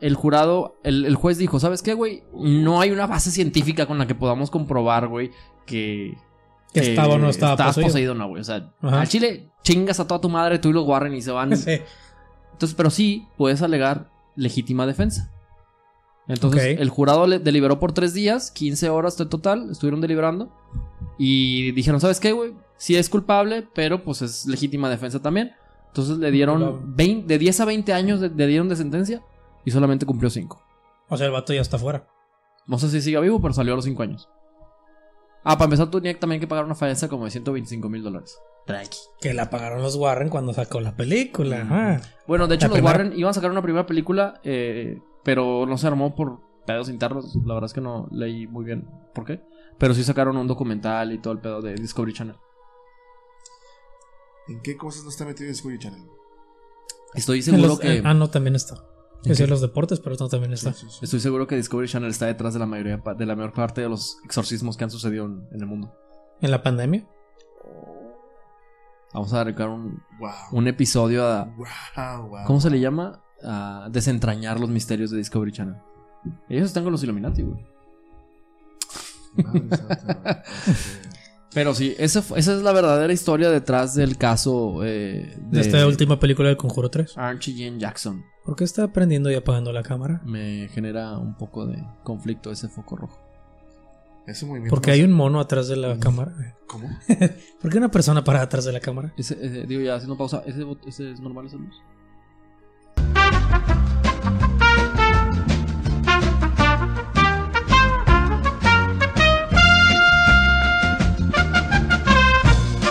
[0.00, 2.22] El jurado, el, el juez dijo, ¿sabes qué, güey?
[2.34, 5.30] No hay una base científica con la que podamos comprobar, güey,
[5.64, 6.14] que...
[6.72, 8.14] Que estaba o no estaba estabas poseído.
[8.14, 8.42] no, güey.
[8.42, 9.00] O sea, Ajá.
[9.00, 11.56] al chile chingas a toda tu madre, tú y los Warren y se van.
[11.56, 11.78] Sí.
[12.52, 15.30] Entonces, pero sí puedes alegar legítima defensa.
[16.28, 20.50] Entonces, el jurado le deliberó por tres días, 15 horas total, estuvieron deliberando.
[21.18, 22.52] Y dijeron, ¿sabes qué, güey?
[22.76, 25.52] Sí es culpable, pero pues es legítima defensa también.
[25.88, 26.92] Entonces le dieron Culpable.
[26.96, 29.22] 20 de 10 a 20 años de- le dieron de sentencia
[29.66, 30.62] y solamente cumplió 5.
[31.10, 32.08] O sea, el vato ya está fuera.
[32.66, 34.28] No sé si siga vivo, pero salió a los 5 años.
[35.44, 38.38] Ah, para empezar, tú tenías también que pagar una fianza como de 125 mil dólares.
[38.66, 38.98] Tranqui.
[39.20, 41.62] Que la pagaron los Warren cuando sacó la película.
[41.64, 42.00] Mm.
[42.26, 42.96] Bueno, de hecho, La los primera.
[42.98, 47.36] Warren iban a sacar una primera película, eh, pero no se armó por pedos internos.
[47.44, 49.40] La verdad es que no leí muy bien por qué.
[49.78, 52.36] Pero sí sacaron un documental y todo el pedo de Discovery Channel.
[54.48, 56.02] ¿En qué cosas no está metido Discovery Channel?
[57.14, 58.02] Estoy seguro los- que.
[58.04, 58.76] Ah, no, también está.
[59.24, 59.46] ¿En Es qué?
[59.46, 60.72] los deportes, pero no también está.
[60.72, 60.98] Sí, sí, sí.
[61.04, 63.88] Estoy seguro que Discovery Channel está detrás de la mayoría de la mayor parte de
[63.88, 65.92] los exorcismos que han sucedido en, en el mundo.
[66.40, 67.04] En la pandemia.
[69.14, 70.30] Vamos a dedicar un, Wow.
[70.52, 71.44] un episodio a.
[71.44, 72.44] Wow, wow.
[72.46, 73.22] ¿Cómo se le llama?
[73.42, 75.76] A desentrañar los misterios de Discovery Channel.
[76.48, 77.64] Ellos están con los Illuminati, güey.
[81.56, 85.86] Pero sí, esa, fue- esa es la verdadera historia detrás del caso eh, De esta
[85.86, 87.16] última película del Conjuro 3.
[87.16, 88.22] Archie Jane Jackson.
[88.44, 90.20] ¿Por qué está prendiendo y apagando la cámara?
[90.26, 93.18] Me genera un poco de conflicto ese foco rojo.
[94.26, 94.68] Ese movimiento.
[94.74, 96.34] Porque hay un mono atrás de la cámara.
[96.66, 96.90] ¿Cómo?
[97.62, 99.14] ¿Por qué una persona para atrás de la cámara?
[99.16, 101.74] Ese, ese- digo, ya haciendo pausa, ¿ese, ese es normal esa luz?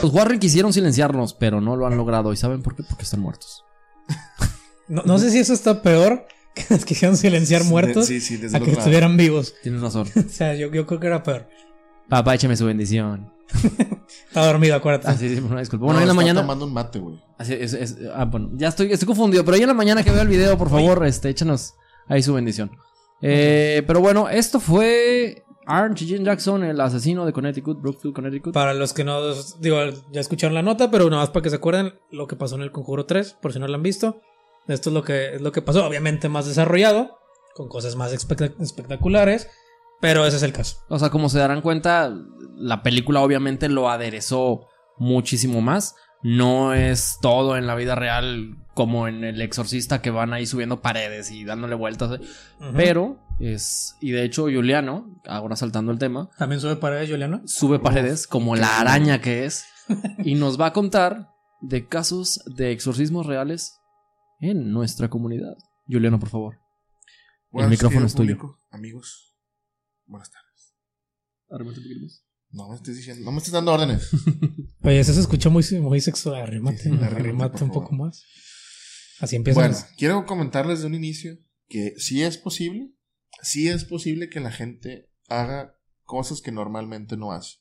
[0.06, 2.32] Los Warren quisieron silenciarnos, pero no lo han logrado.
[2.32, 2.84] ¿Y saben por qué?
[2.84, 3.63] Porque están muertos.
[4.88, 8.56] No, no sé si eso está peor que nos quisieron silenciar muertos Sí, sí, desde
[8.56, 9.56] a que estuvieran vivos.
[9.63, 10.08] Tienes razón.
[10.15, 11.50] O sea, yo, yo creo que era peor.
[12.08, 13.34] Papá, échame su bendición.
[14.28, 15.08] Estaba dormido, acuérdate.
[15.08, 15.82] Ah, sí, sí, una disculpa.
[15.82, 16.41] No, Bueno, ahí en la está mañana.
[16.41, 17.20] tomando un mate, güey.
[17.39, 20.12] Así es, es- ah, bueno, ya estoy, estoy confundido, pero ahí en la mañana que
[20.12, 21.74] vea el video, por favor, este, échanos
[22.08, 22.70] ahí su bendición.
[23.24, 28.54] Eh, Pero bueno, esto fue Archie Jane Jackson, el asesino de Connecticut, Brookfield, Connecticut.
[28.54, 29.19] Para los que no,
[29.60, 29.78] digo,
[30.12, 32.62] ya escucharon la nota, pero nada más para que se acuerden lo que pasó en
[32.62, 34.21] el Conjuro 3, por si no lo han visto.
[34.67, 37.19] Esto es lo que, es lo que pasó, obviamente más desarrollado,
[37.56, 39.49] con cosas más espectac- espectaculares,
[40.01, 40.78] pero ese es el caso.
[40.89, 42.13] O sea, como se darán cuenta,
[42.58, 45.95] la película obviamente lo aderezó muchísimo más.
[46.21, 50.81] No es todo en la vida real como en El Exorcista que van ahí subiendo
[50.81, 52.19] paredes y dándole vueltas.
[52.21, 52.25] eh.
[52.75, 57.41] Pero es, y de hecho Juliano, ahora saltando el tema, También sube paredes, Juliano.
[57.45, 59.65] sube paredes como la araña que es
[60.23, 61.29] y nos va a contar
[61.61, 63.79] de casos de exorcismos reales
[64.39, 65.55] en nuestra comunidad.
[65.88, 66.59] Juliano, por favor.
[67.49, 68.38] Buenas, micrófono querido es tuyo.
[68.38, 69.33] público, Amigos,
[70.05, 70.75] buenas tardes.
[71.49, 72.21] Arrímate un poquito más.
[72.51, 74.09] No me estés diciendo, no me estés dando órdenes.
[74.83, 76.41] Oye, eso se escucha muy, muy sexual.
[76.41, 78.07] Arrímate, Sí, sí, arrímate, arrímate por un poco favor.
[78.07, 78.23] más.
[79.19, 79.60] Así empieza.
[79.60, 82.91] Bueno, quiero comentarles de un inicio que sí es posible,
[83.41, 87.58] sí es posible que la gente haga cosas que normalmente no hace.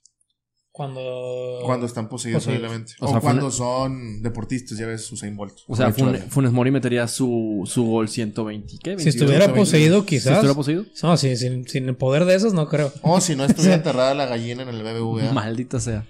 [0.73, 1.61] Cuando.
[1.64, 2.67] Cuando están poseídos Poseídos.
[2.69, 2.93] obviamente.
[2.99, 5.55] O O, sea, cuando son deportistas, ya ves, Usain Bolt.
[5.69, 8.67] O sea, Funes Mori metería su, su gol 120.
[8.83, 8.90] ¿Qué?
[8.99, 9.61] Si 22, estuviera 20.
[9.61, 10.33] poseído, Si quizás.
[10.33, 10.85] estuviera poseído.
[11.05, 12.93] No, sí, sin, sin el poder de esos, no creo.
[13.03, 15.33] O si no estuviera enterrada la gallina en el BBVA.
[15.33, 16.09] Maldita sea.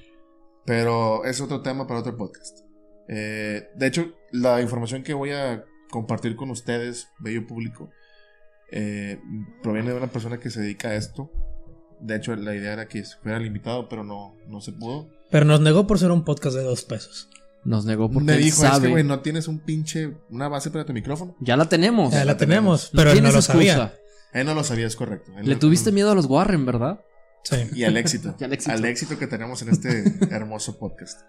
[0.64, 2.60] Pero es otro tema para otro podcast.
[3.06, 7.90] Eh, de hecho, la información que voy a compartir con ustedes, bello público,
[8.72, 9.20] eh,
[9.62, 11.30] proviene de una persona que se dedica a esto.
[12.00, 15.08] De hecho, la idea era que fuera el invitado, pero no, no se pudo.
[15.30, 17.30] Pero nos negó por ser un podcast de dos pesos.
[17.64, 20.70] Nos negó porque Me él dijo, es que, güey, no tienes un pinche, una base
[20.70, 21.34] para tu micrófono.
[21.40, 22.12] Ya la tenemos.
[22.12, 23.52] Ya la tenemos, pero él no tienes lo excusa.
[23.52, 23.94] sabía.
[24.34, 25.30] Él no lo sabía, es correcto.
[25.38, 27.00] Él Le no- tuviste no- miedo a los Warren, ¿verdad?
[27.44, 27.56] Sí.
[27.74, 28.34] Y al éxito.
[28.40, 28.72] Y al éxito.
[28.74, 31.20] Al éxito que tenemos en este hermoso podcast.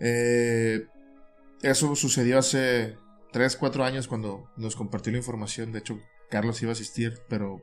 [0.00, 0.86] Eh,
[1.62, 2.96] eso sucedió hace
[3.32, 5.72] 3, 4 años cuando nos compartió la información.
[5.72, 5.98] De hecho,
[6.30, 7.62] Carlos iba a asistir, pero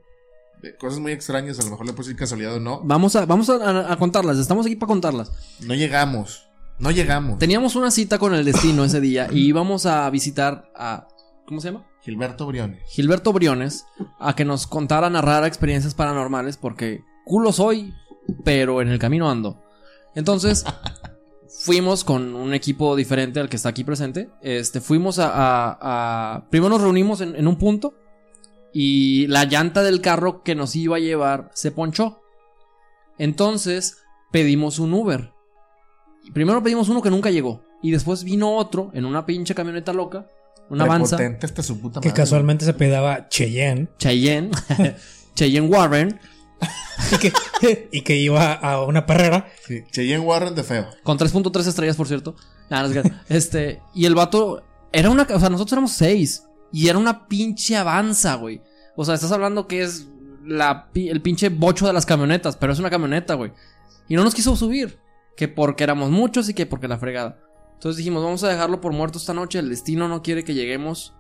[0.64, 1.60] eh, cosas muy extrañas.
[1.60, 2.82] A lo mejor le decir casualidad o no.
[2.84, 4.38] Vamos a, vamos a, a- contarlas.
[4.38, 5.32] Estamos aquí para contarlas.
[5.62, 6.48] No llegamos.
[6.78, 7.40] No llegamos.
[7.40, 11.08] Teníamos una cita con el destino ese día y íbamos a visitar a.
[11.48, 11.86] ¿Cómo se llama?
[12.02, 12.82] Gilberto Briones.
[12.90, 13.86] Gilberto Briones
[14.20, 17.94] a que nos contara, narrara experiencias paranormales porque culo soy,
[18.44, 19.64] pero en el camino ando.
[20.16, 20.66] Entonces,
[21.60, 24.30] fuimos con un equipo diferente al que está aquí presente.
[24.42, 25.30] Este, fuimos a...
[25.30, 25.78] a-
[26.36, 27.96] a- primero nos reunimos en, en un punto
[28.74, 32.22] y la llanta del carro que nos iba a llevar se ponchó.
[33.18, 33.98] Entonces,
[34.32, 35.32] pedimos un Uber.
[36.34, 37.64] Primero pedimos uno que nunca llegó.
[37.82, 40.28] Y después vino otro en una pinche camioneta loca.
[40.70, 41.16] Una avanza.
[41.18, 42.14] Puta Que madre.
[42.14, 43.88] casualmente se pedaba Cheyenne.
[44.00, 44.50] Cheyenne,
[45.36, 46.20] Cheyenne Warren,
[47.12, 49.48] Y que, y que iba a una perrera.
[49.68, 50.88] Sí, Cheyenne Warren de feo.
[51.04, 52.36] con 3.3 estrellas, por cierto.
[52.70, 56.46] Nah, no es que- este, y el vato era una, o sea, nosotros éramos seis
[56.72, 58.62] y era una pinche avanza, güey.
[58.96, 60.08] O sea, estás hablando que es
[60.46, 63.52] la, el pinche bocho de las camionetas, pero es una camioneta, güey.
[64.08, 64.98] Y no nos quiso subir,
[65.38, 67.38] que porque éramos muchos y que porque la fregada.
[67.74, 71.14] Entonces dijimos, vamos a dejarlo por muerto esta noche, el destino no quiere que lleguemos.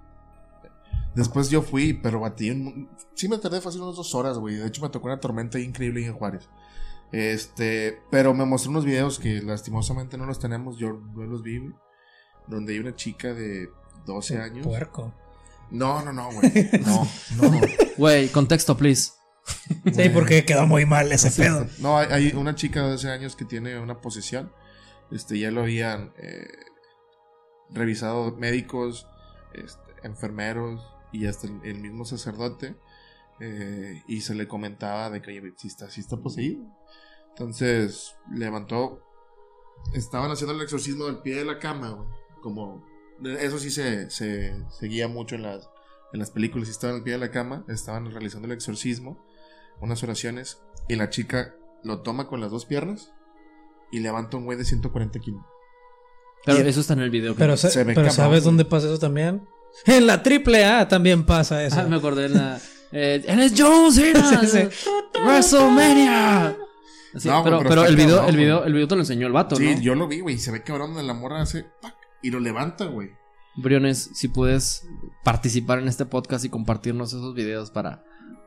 [1.15, 2.49] Después yo fui, pero batí.
[2.51, 4.55] un- Sí me tardé fácil unas dos horas, güey.
[4.55, 6.49] De hecho, me tocó una tormenta increíble en Juárez.
[7.11, 10.77] Este, pero me mostró unos videos que lastimosamente no los tenemos.
[10.77, 11.73] Yo no los vi, güey,
[12.47, 13.69] Donde hay una chica de
[14.05, 14.65] 12 años.
[14.67, 15.13] Puerco.
[15.71, 16.51] No, no, no, güey.
[16.85, 17.07] No,
[17.41, 17.61] no, no.
[17.97, 19.13] Güey, contexto, please.
[19.93, 21.67] Sí, porque quedó muy mal ese pedo.
[21.79, 24.51] No, hay, hay una chica de 12 años que tiene una posesión.
[25.11, 26.47] Este, ya lo habían eh,
[27.69, 29.07] revisado médicos,
[29.53, 30.81] este, enfermeros
[31.15, 32.75] y hasta el, el mismo sacerdote.
[33.41, 36.63] eh, y se le comentaba de que, oye, si está, sí está poseído.
[37.29, 39.01] Entonces, levantó.
[39.93, 42.07] Estaban haciendo el exorcismo del pie de la cama, güey.
[42.41, 42.85] Como.
[43.39, 45.69] Eso sí se, se seguía mucho en las,
[46.13, 46.67] en las películas.
[46.67, 49.23] Si estaban al pie de la cama, estaban realizando el exorcismo,
[49.81, 53.13] unas oraciones, y la chica lo toma con las dos piernas
[53.91, 55.41] y levanta un güey de 140 kilos.
[56.45, 57.35] Pero Y- eso está en el video.
[57.35, 58.45] Pero, Se pero cabrón, ¿sabes güey.
[58.45, 59.47] dónde pasa eso también?
[59.85, 61.79] En la triple A también pasa eso.
[61.79, 62.59] Ah, me acordé de la.
[62.97, 64.39] Eh, él es John Cena.
[64.39, 64.89] Sí, sí.
[65.25, 66.55] WrestleMania.
[67.17, 69.27] Sí, No, pero, pero pero está el video, el video, el video te lo enseñó
[69.27, 69.81] el vato, Sí, ¿no?
[69.81, 70.37] yo lo vi, güey.
[70.37, 71.95] Se ve cabrón donde la morra hace ¡pac!
[72.21, 73.09] y lo levanta, güey.
[73.57, 74.87] Briones, si puedes
[75.23, 78.03] participar en este podcast y compartirnos esos videos para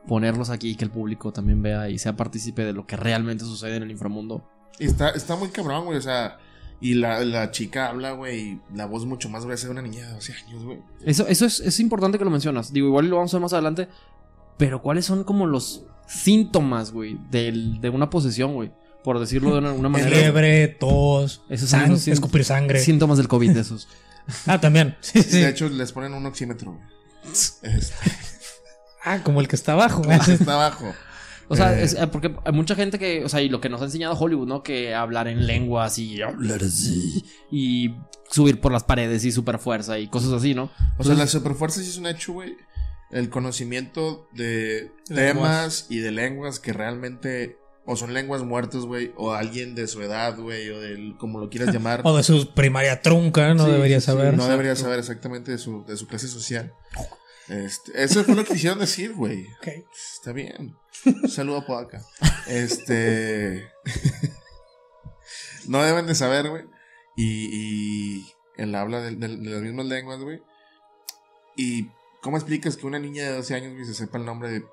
[0.07, 3.43] ponerlos aquí y que el público también vea y sea partícipe de lo que realmente
[3.43, 4.49] sucede en el inframundo.
[4.79, 5.97] Está, está muy cabrón, güey.
[5.97, 6.37] O sea,
[6.81, 8.39] y la, la chica habla, güey.
[8.39, 10.79] Y la voz mucho más gruesa de una niña de 12 años, güey.
[11.05, 12.71] Eso, eso es, es importante que lo mencionas.
[12.73, 13.87] Digo, igual lo vamos a ver más adelante.
[14.57, 18.71] Pero ¿cuáles son como los síntomas, güey, del- de una posesión, güey?
[19.03, 20.09] Por decirlo de una, alguna manera.
[20.17, 22.79] Fiebre, tos, Esos sang- escupir sangre.
[22.79, 23.87] Síntomas del COVID, esos.
[24.45, 24.95] Ah, también.
[24.99, 25.39] Sí, sí.
[25.39, 26.83] De hecho, les ponen un oxímetro, güey.
[27.33, 27.81] Este,
[29.03, 30.01] Ah, como el que está abajo.
[30.27, 30.93] está abajo.
[31.49, 31.83] O sea, Eh.
[31.83, 34.13] es- eh, porque hay mucha gente que, o sea, y lo que nos ha enseñado
[34.17, 34.63] Hollywood, ¿no?
[34.63, 37.95] Que hablar en lenguas y hablar así y
[38.29, 40.69] subir por las paredes y super fuerza y cosas así, ¿no?
[40.97, 42.55] O sea, la superfuerza sí es un hecho, güey.
[43.11, 45.33] El conocimiento de Lenguas.
[45.33, 47.57] temas y de lenguas que realmente
[47.91, 51.49] o son lenguas muertas, güey, o alguien de su edad, güey, o del como lo
[51.49, 52.01] quieras llamar.
[52.03, 54.11] O de su primaria trunca, no Sí, debería sí, sí.
[54.11, 54.37] saber.
[54.37, 56.71] no debería saber exactamente de su, de su clase social.
[57.47, 59.47] Este, eso fue lo que quisieron decir, güey.
[59.59, 59.67] Ok.
[60.13, 60.75] Está bien.
[61.05, 62.01] Un saludo por acá.
[62.47, 63.69] Este.
[65.67, 66.65] no deben de saber, güey.
[67.15, 70.41] Y, y el habla de, de- de las mismas lenguas, güey.
[71.55, 71.89] Y
[72.21, 74.65] ¿cómo explicas que una niña de 12 años, güey, se sepa el nombre de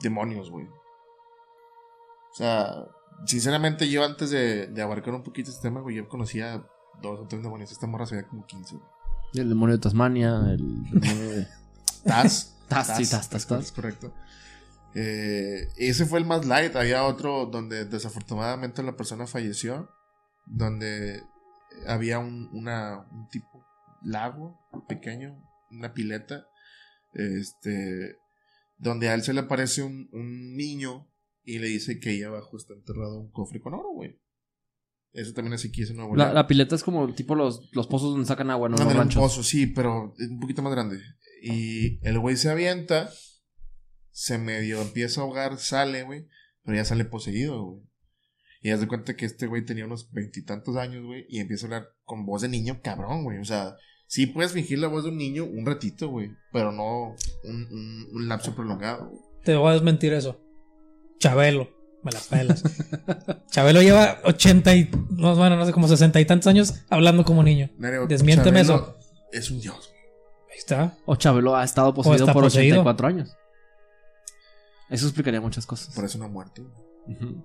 [0.00, 0.66] demonios, güey?
[0.66, 2.84] O sea,
[3.26, 6.64] sinceramente yo antes de, de abarcar un poquito este tema, güey, yo conocía
[7.02, 7.72] dos o tres demonios.
[7.72, 8.76] Esta morra sabía como 15.
[8.76, 8.86] güey.
[9.34, 11.48] El demonio de Tasmania, el demonio de...
[12.04, 12.56] Taz.
[12.68, 13.72] Taz, sí, Taz, Taz, Taz.
[13.72, 14.12] Correcto.
[14.94, 16.74] Eh, ese fue el más light.
[16.76, 19.88] Había otro donde desafortunadamente la persona falleció.
[20.46, 21.22] Donde
[21.86, 23.64] había un, una, un tipo
[24.02, 26.46] lago pequeño, una pileta.
[27.14, 28.16] Este.
[28.78, 31.06] Donde a él se le aparece un, un niño
[31.44, 34.18] y le dice que ahí abajo está enterrado un cofre con oro, güey.
[35.12, 38.12] Eso también es aquí, es Nuevo La, la pileta es como tipo los, los pozos
[38.12, 38.76] donde sacan agua, ¿no?
[38.76, 41.00] Los un pozo, sí, pero un poquito más grande.
[41.42, 43.10] Y el güey se avienta,
[44.20, 46.26] se medio empieza a ahogar, sale, güey,
[46.62, 47.82] pero ya sale poseído, güey.
[48.60, 51.68] Y haz de cuenta que este güey tenía unos veintitantos años, güey, y empieza a
[51.68, 53.38] hablar con voz de niño cabrón, güey.
[53.38, 57.14] O sea, sí puedes fingir la voz de un niño un ratito, güey, pero no
[57.44, 59.08] un, un, un lapso prolongado.
[59.08, 59.22] güey.
[59.42, 60.38] Te voy a desmentir eso.
[61.18, 61.70] Chabelo.
[62.02, 62.62] Me la pelas.
[63.50, 64.90] Chabelo lleva 80 y.
[65.12, 67.70] No, bueno, no sé, como 60 y tantos años hablando como niño.
[67.78, 68.98] Nereo, Desmiénteme Chabelo
[69.32, 70.00] Es un dios, güey.
[70.52, 70.98] Ahí está.
[71.06, 72.80] O Chabelo ha estado poseído por poseído.
[72.82, 73.36] 84 años.
[74.90, 75.94] Eso explicaría muchas cosas.
[75.94, 76.62] por eso no ha muerto.
[77.06, 77.16] güey.
[77.16, 77.44] Ujú.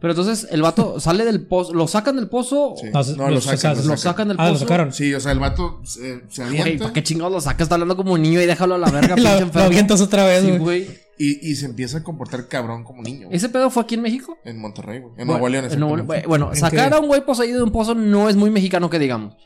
[0.00, 2.74] Pero entonces el vato sale del pozo, lo sacan del pozo.
[2.78, 2.88] Sí.
[2.92, 4.52] No, No, lo lo sacan, sacan, lo Lo sacan del Ah, pozo.
[4.52, 4.92] lo sacaron.
[4.92, 6.84] Sí, o sea, el vato se, se Güey, avienta.
[6.84, 7.62] ¿para qué chingados lo sacas?
[7.62, 9.66] Está hablando como un niño y déjalo a la verga, lo enfermo.
[9.66, 10.88] avientas otra vez, Sí, güey.
[11.16, 13.26] Y, y se empieza a comportar cabrón como niño.
[13.28, 13.36] güey.
[13.36, 14.36] ¿Ese pedo fue aquí en México?
[14.44, 15.12] En Monterrey, güey.
[15.12, 16.12] En Bueno, Nuevo León, en Nuevo.
[16.26, 16.96] Bueno, ¿En sacar qué?
[16.96, 19.36] a un güey poseído de un pozo no es muy mexicano que digamos.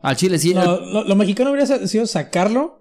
[0.00, 0.54] Al chile sí.
[0.54, 2.80] No, el- lo, lo mexicano hubiera sido sacarlo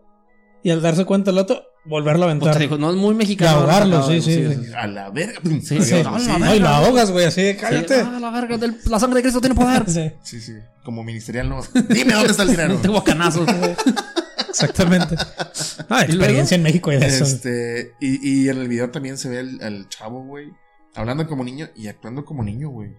[0.64, 2.54] y al darse cuenta el otro, volverlo a pues, aventar.
[2.54, 3.52] te digo, no es muy mexicano.
[3.52, 4.72] Y ahogarlo, sí, sí, sí.
[4.76, 5.40] A la verga.
[5.62, 6.04] Sí, sí.
[6.04, 6.38] la verga.
[6.40, 8.02] No, y lo ahogas, güey, así, de, Sí, cállate.
[8.02, 9.90] ah, la verga, del- la sangre de Cristo tiene poder.
[9.90, 10.54] Sí, sí, sí.
[10.84, 11.62] Como ministerial no.
[11.90, 12.76] Dime dónde está el dinero.
[12.82, 13.48] Tengo canazos.
[14.50, 15.16] exactamente.
[15.90, 17.24] Ah, experiencia en México y de eso.
[17.24, 20.52] Este, y, y en el video también se ve el, el chavo, güey.
[20.96, 22.92] Hablando como niño y actuando como niño, güey.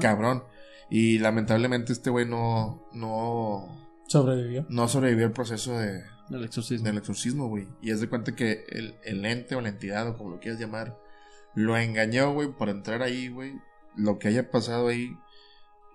[0.00, 0.44] Cabrón.
[0.90, 3.66] Y lamentablemente este güey no, no,
[4.06, 4.66] Sobrevivió.
[4.68, 6.86] no sobrevivió al proceso de, El exorcismo.
[6.86, 7.68] del exorcismo, güey.
[7.82, 10.60] Y es de cuenta que el, el ente o la entidad o como lo quieras
[10.60, 10.98] llamar,
[11.54, 13.52] lo engañó, güey, para entrar ahí, güey.
[13.96, 15.16] Lo que haya pasado ahí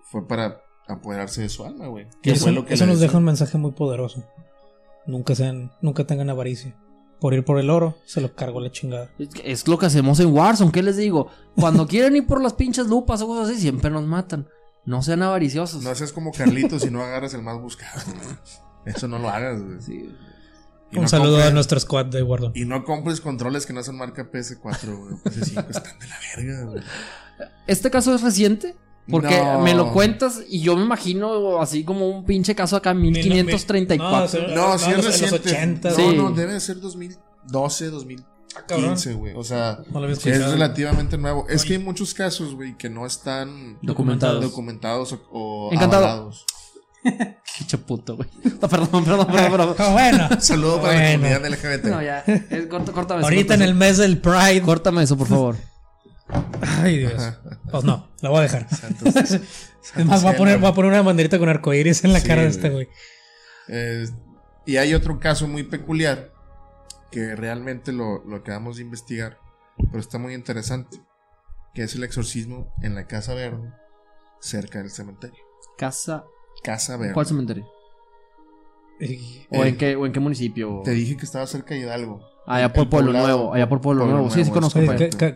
[0.04, 2.06] fue para apoderarse de su alma, güey.
[2.22, 4.24] Que eso, fue lo que eso le nos deja un mensaje muy poderoso.
[5.06, 6.76] Nunca sean, nunca tengan avaricia.
[7.20, 9.10] Por ir por el oro, se lo cargo la chingada.
[9.18, 10.72] Es, que es lo que hacemos en Warzone.
[10.72, 11.28] ¿Qué les digo?
[11.54, 14.48] Cuando quieren ir por las pinches lupas o cosas así, siempre nos matan.
[14.86, 15.82] No sean avariciosos.
[15.82, 18.36] No seas como Carlitos y no agarras el más buscado, güey.
[18.84, 19.80] Eso no lo hagas, güey.
[19.80, 20.10] Sí.
[20.92, 22.52] Y un no saludo compres- a nuestro squad de Guardo.
[22.54, 25.14] Y no compres controles que no son marca PS4, güey.
[25.24, 26.82] PS5 están de la verga, güey.
[27.66, 28.76] Este caso es reciente.
[29.08, 29.60] Porque No.
[29.60, 34.48] me lo cuentas y yo me imagino así como un pinche caso acá, 1534.
[34.48, 35.48] No, No, No, sí en es en los reciente.
[35.48, 36.16] 80, No, sí.
[36.16, 39.32] no, debe de ser 2012, 2015, Ah, güey.
[39.34, 41.46] O sea, No es relativamente nuevo.
[41.48, 44.42] Es que hay muchos casos, güey, que no están Documentados.
[44.42, 46.04] documentados o, o Encantado.
[46.06, 46.44] avalados.
[47.58, 48.28] Pinche puto, güey.
[48.60, 49.74] No, perdón, perdón, perdón, perdón.
[49.92, 50.28] Bueno.
[50.40, 51.84] Saludo para la comunidad LGBT.
[51.86, 52.20] No, ya.
[52.20, 54.62] Es, córtame eso, Ahorita en el mes del Pride.
[54.62, 55.56] Córtame eso, por favor.
[56.82, 57.14] Ay, Dios.
[57.70, 58.68] Pues no, la voy a dejar.
[58.74, 59.14] Santos-
[59.96, 62.28] Es más, voy a, poner, voy a poner una banderita con arcoíris en la Sí,
[62.28, 62.88] cara de este güey.
[63.68, 64.06] Eh,
[64.66, 66.32] y hay otro caso muy peculiar
[67.10, 69.38] que realmente lo, lo acabamos de investigar,
[69.90, 70.98] pero está muy interesante,
[71.74, 73.72] que es el exorcismo en la Casa Verde,
[74.40, 75.42] cerca del cementerio.
[75.78, 76.24] Casa.
[76.62, 77.12] Casa Verde.
[77.14, 77.64] ¿Cuál cementerio?
[79.50, 80.82] ¿O, Eh, en qué, ¿O en qué municipio?
[80.84, 82.20] Te dije que estaba cerca de Hidalgo.
[82.46, 83.12] Allá por El Pueblo.
[83.12, 83.54] Nuevo.
[83.54, 84.34] Allá por Pueblo, Pueblo Nuevo.
[84.34, 84.80] Sí, sí conozco.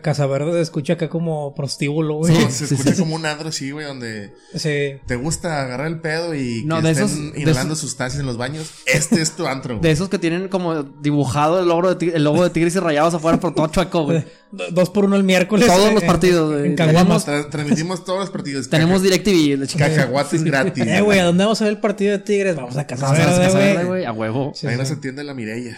[0.01, 2.35] Casa Verde se escucha acá como prostíbulo, güey.
[2.35, 2.41] Sí.
[2.43, 4.99] No, se escucha como un andro así, güey, donde Sí.
[5.07, 8.19] te gusta agarrar el pedo y No, que de estén esos- de inhalando esos- sustancias
[8.19, 8.69] en los baños.
[8.85, 9.79] Este es tu antro.
[9.79, 13.13] De esos que tienen como dibujado el logo de, el logo de tigres y rayados
[13.13, 14.25] afuera por todo chueco, güey.
[14.51, 15.67] Do- Dos por uno el miércoles.
[15.67, 17.15] Todos eh, los partidos, En, güey.
[17.49, 18.69] Transmitimos todos los partidos.
[18.69, 19.77] Tenemos DirecTV.
[19.77, 20.85] Cacahuates gratis.
[20.85, 22.55] Eh, güey, ¿a dónde vamos a ver el partido de Tigres?
[22.55, 24.05] Vamos a Casa Verde, güey.
[24.05, 24.47] A huevo.
[24.63, 24.77] Ahí sí.
[24.77, 25.77] nos atiende la Mirella.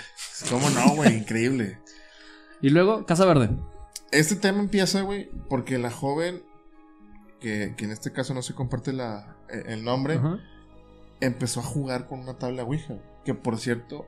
[0.49, 1.17] ¿Cómo no, güey?
[1.17, 1.79] Increíble.
[2.59, 3.51] Y luego, Casa Verde.
[4.11, 6.41] Este tema empieza, güey, porque la joven,
[7.39, 10.39] que, que en este caso no se comparte la, eh, el nombre, Ajá.
[11.21, 12.95] empezó a jugar con una tabla Ouija.
[13.23, 14.07] Que por cierto,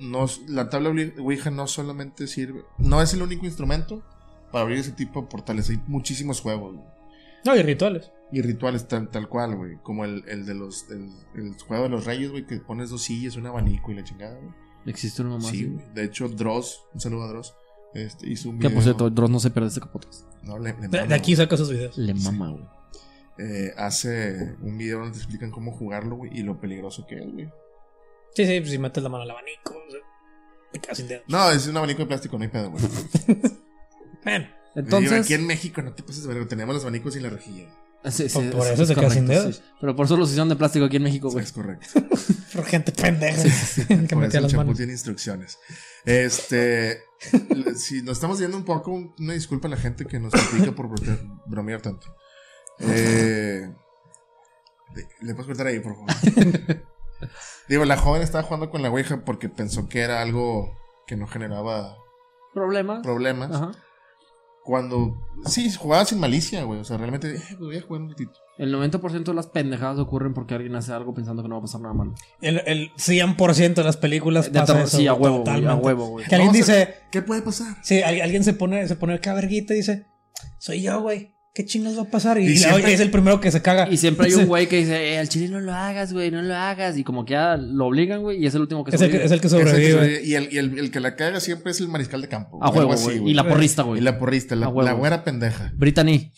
[0.00, 4.02] no, la tabla Ouija- Ouija no solamente sirve, no es el único instrumento
[4.50, 5.68] para abrir ese tipo de portales.
[5.68, 6.86] Hay muchísimos juegos güey,
[7.44, 8.12] No, y rituales.
[8.32, 9.76] y rituales tal, tal cual, güey.
[9.82, 13.02] Como el, el de los, el, el juego de los reyes, güey, que pones dos
[13.02, 14.63] sillas, un abanico y la chingada, güey.
[14.86, 15.64] Existe una mamá Sí, así.
[15.66, 15.84] güey.
[15.94, 17.54] De hecho, Dross, un saludo a Dross,
[17.94, 18.74] este, hizo un Que video.
[18.76, 20.26] por cierto, Dross no se pierde este capotas.
[20.42, 21.96] No, le- mama, de aquí saca sus videos.
[21.96, 22.64] Le mama, güey.
[23.38, 27.32] eh, hace un video donde te explican cómo jugarlo, güey, y lo peligroso que es,
[27.32, 27.46] güey.
[28.34, 29.74] Sí, sí, pues si metes la mano al abanico.
[29.74, 30.00] o sea,
[30.72, 31.08] te quedas sin.
[31.28, 32.82] No, es un abanico de plástico, no hay pedo, güey.
[34.24, 35.24] Bueno, Digo, Entonces.
[35.24, 37.68] aquí en México no te pases de verga, tenemos los abanicos sin la rejilla.
[38.10, 39.56] Sí, sí, Por- por es- eso es se queda sin dedos.
[39.56, 39.62] sí.
[39.80, 41.44] Pero por eso los hicieron de plástico aquí en México, güey.
[41.44, 41.86] Es correcto.
[42.54, 43.42] por gente pendeja
[44.08, 44.76] que metía eso las manos.
[44.76, 45.58] tiene instrucciones.
[46.04, 47.00] Este.
[47.76, 50.72] si nos estamos viendo un poco, un- una disculpa a la gente que nos critica
[50.72, 50.88] por
[51.46, 52.06] bromear tanto.
[52.80, 53.72] Eh,
[55.20, 56.10] ¿Le puedes cortar ahí, por favor?
[57.68, 61.26] Digo, la joven estaba jugando con la Ouija porque pensó que era algo que no
[61.26, 61.96] generaba
[62.52, 63.02] Problemas.
[63.02, 63.50] problemas.
[63.50, 63.72] Ajá.
[64.64, 65.18] Cuando.
[65.46, 66.80] Sí, jugaba sin malicia, güey.
[66.80, 67.34] O sea, realmente.
[67.36, 68.32] Eh, pues voy a jugar un ratito.
[68.56, 71.62] El 90% de las pendejadas ocurren porque alguien hace algo pensando que no va a
[71.62, 72.14] pasar nada malo.
[72.40, 75.84] El, el 100% de las películas De pasa eso, sí, a huevo, güey, a totalmente.
[75.86, 76.26] huevo, güey.
[76.26, 77.76] Que alguien dice, ¿Qué puede pasar?
[77.82, 80.06] sí, al- alguien se pone, se pone acá verguita y dice,
[80.58, 81.33] soy yo, güey.
[81.54, 82.38] ¿Qué chingas va a pasar?
[82.40, 83.88] Y, Y y la- es el primero que se caga.
[83.88, 86.42] Y siempre hay un güey que dice, eh, al chile no lo hagas, güey, no
[86.42, 86.98] lo hagas.
[86.98, 89.18] Y como que ya lo obligan, güey, y es el último que Es el que,
[89.18, 89.26] sobrevive.
[89.26, 89.92] es el que Es el que sobrevive.
[89.92, 90.24] sobrevive.
[90.26, 92.58] Y, el, y el- el que la caga siempre es el mariscal de campo.
[92.60, 93.30] A huevo, así, güey.
[93.30, 94.00] Y la porrista, Y güey.
[94.00, 95.72] la porrista, la, la güera pendeja.
[95.76, 96.32] Brittany.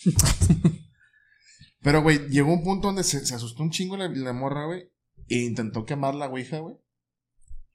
[1.83, 4.91] Pero, güey, llegó un punto donde se, se asustó un chingo la, la morra, güey.
[5.29, 6.77] E intentó quemar la ouija, güey.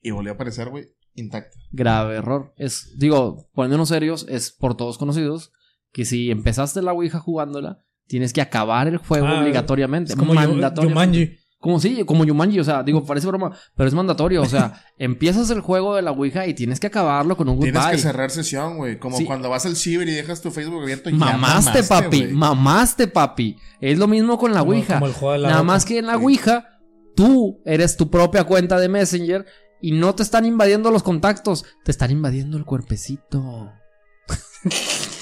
[0.01, 1.57] Y volvió a aparecer, güey, intacta.
[1.71, 2.53] Grave error.
[2.57, 5.51] Es, digo, poniéndonos serios, es por todos conocidos
[5.91, 10.13] que si empezaste la Ouija jugándola, tienes que acabar el juego Ah, obligatoriamente.
[10.13, 10.93] Es como Yu- mandatoriamente.
[10.93, 11.37] Jumanji.
[11.59, 15.51] Como sí, como Yumanji, o sea, digo, parece broma, pero es mandatorio, o sea, empiezas
[15.51, 17.95] el juego de la Ouija y tienes que acabarlo con un Tienes goodbye.
[17.97, 18.97] que cerrar sesión, güey.
[18.97, 19.25] Como Sí.
[19.25, 22.33] cuando vas al ciber y dejas tu Facebook abierto y ya Mamaste, papi, güey.
[22.33, 23.57] mamaste, papi.
[23.79, 24.95] Es lo mismo con la Como- Ouija.
[24.95, 26.23] como el juego de la Nada más que en la Sí.
[26.23, 26.65] Ouija,
[27.15, 29.45] tú eres tu propia cuenta de Messenger
[29.81, 33.71] y no te están invadiendo los contactos, te están invadiendo el cuerpecito.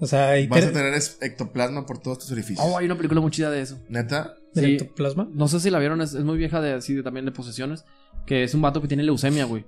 [0.00, 2.64] O sea, y Vas te- a tener ectoplasma por todos tus orificios.
[2.66, 3.78] Oh, hay una película muy chida de eso.
[3.88, 4.34] Neta.
[4.54, 4.74] sí.
[4.74, 5.28] ectoplasma.
[5.32, 7.84] No sé si la vieron, es, es muy vieja de así de, también de posesiones.
[8.26, 9.64] Que es un vato que tiene leucemia, güey.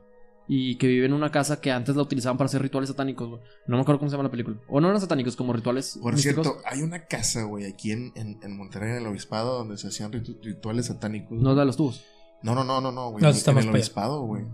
[0.53, 3.41] Y que vive en una casa que antes la utilizaban para hacer rituales satánicos, güey.
[3.67, 4.57] No me acuerdo cómo se llama la película.
[4.69, 5.99] O no eran satánicos, como rituales.
[6.03, 6.45] Por místicos.
[6.47, 9.89] cierto, hay una casa, güey, aquí en, en, en Monterrey, en el obispado, donde se
[9.89, 11.41] hacían ritu- rituales satánicos.
[11.41, 12.03] No de los tubos.
[12.43, 13.23] No, no, no, no, no, güey.
[13.23, 14.45] No, en, está en más el obispado, güey.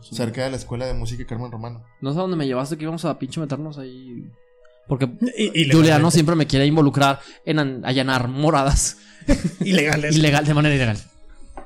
[0.00, 1.84] Cerca de la escuela de música Carmen Romano.
[2.00, 4.30] No sé a dónde me llevaste que íbamos a pinche meternos ahí.
[4.88, 5.08] Porque
[5.70, 8.98] Juliano siempre me quiere involucrar en an- allanar moradas.
[9.60, 10.16] Ilegales.
[10.16, 10.98] Ilegal, de manera ilegal.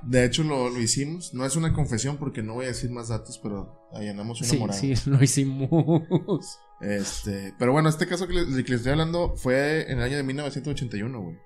[0.02, 1.34] De hecho, lo, lo hicimos.
[1.34, 4.56] No es una confesión porque no voy a decir más datos, pero allanamos una Sí,
[4.58, 4.78] morada.
[4.78, 6.02] sí, lo hicimos.
[6.80, 10.04] Este, pero bueno, este caso que les, de que les estoy hablando fue en el
[10.04, 11.36] año de 1981, güey.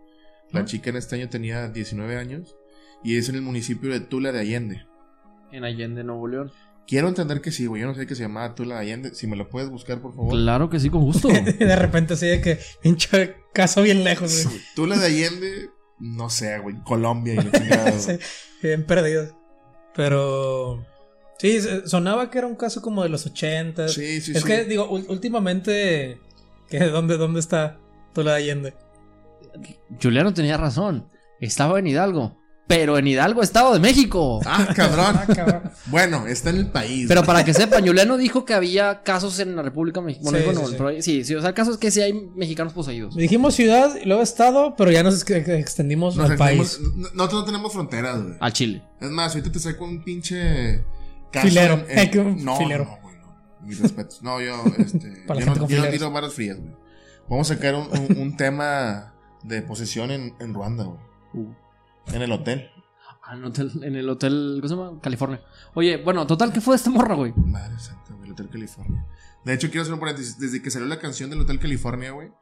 [0.51, 0.65] La Ah.
[0.65, 2.57] chica en este año tenía 19 años
[3.05, 4.85] y es en el municipio de Tula de Allende.
[5.53, 6.51] En Allende, Nuevo León.
[6.91, 7.83] Quiero entender que sí, güey.
[7.83, 9.15] Yo no sé que se llamaba Tula de Allende.
[9.15, 10.33] Si me lo puedes buscar, por favor.
[10.33, 11.29] Claro que sí, con gusto.
[11.59, 14.61] de repente así de que pinche caso bien lejos, güey.
[14.75, 15.71] Tula de Allende,
[16.01, 16.83] no sé, güey.
[16.83, 18.01] Colombia y güey.
[18.01, 18.19] Sí,
[18.61, 19.37] bien perdidos.
[19.95, 20.85] Pero.
[21.39, 23.87] Sí, sonaba que era un caso como de los 80.
[23.87, 24.45] Sí, sí, es sí.
[24.45, 26.19] que, digo, últimamente.
[26.69, 27.79] ¿qué, dónde, ¿Dónde está
[28.13, 28.75] Tula de Allende?
[30.03, 31.09] Juliano tenía razón.
[31.39, 32.40] Estaba en Hidalgo.
[32.71, 34.41] Pero en Hidalgo, Estado de México.
[34.47, 35.17] Ah, cabrón.
[35.19, 35.63] Ah, cabrón.
[35.87, 37.07] bueno, está en el país.
[37.09, 40.39] Pero para que sepan, Juliano dijo que había casos en la República Mexicana.
[40.39, 41.03] Sí, Bueno, sí, no, sí.
[41.03, 43.17] sí, sí, o sea, el caso es que sí hay mexicanos poseídos.
[43.17, 46.79] Dijimos ciudad y luego estado, pero ya nos ex- ex- extendimos Nos al país.
[46.81, 48.35] n- Nosotros no tenemos fronteras, güey.
[48.39, 48.83] Al Chile.
[49.01, 50.85] Es más, ahorita te saco un pinche.
[51.33, 51.75] caso Filero.
[51.75, 52.85] en- en- Eh, que un no, filero.
[52.85, 53.67] no, güey, no.
[53.67, 54.23] Mis respetos.
[54.23, 55.25] No, yo, este.
[55.29, 56.73] Yo no, yo no tiro varas frías, güey.
[57.29, 59.13] Vamos a sacar un, un- un tema
[59.43, 60.99] de posesión en, en Ruanda, güey.
[61.35, 61.53] Uh.
[62.09, 62.71] En el hotel.
[63.23, 65.01] Ah, en, hotel- en el hotel, ¿cómo se llama?
[65.01, 65.41] California.
[65.75, 67.33] Oye, bueno, total, ¿qué fue de esta morra, güey?
[67.37, 69.07] Madre santa, güey, el Hotel California.
[69.45, 70.39] De hecho, quiero hacer un paréntesis.
[70.39, 72.33] Desde que salió la canción del Hotel California, güey,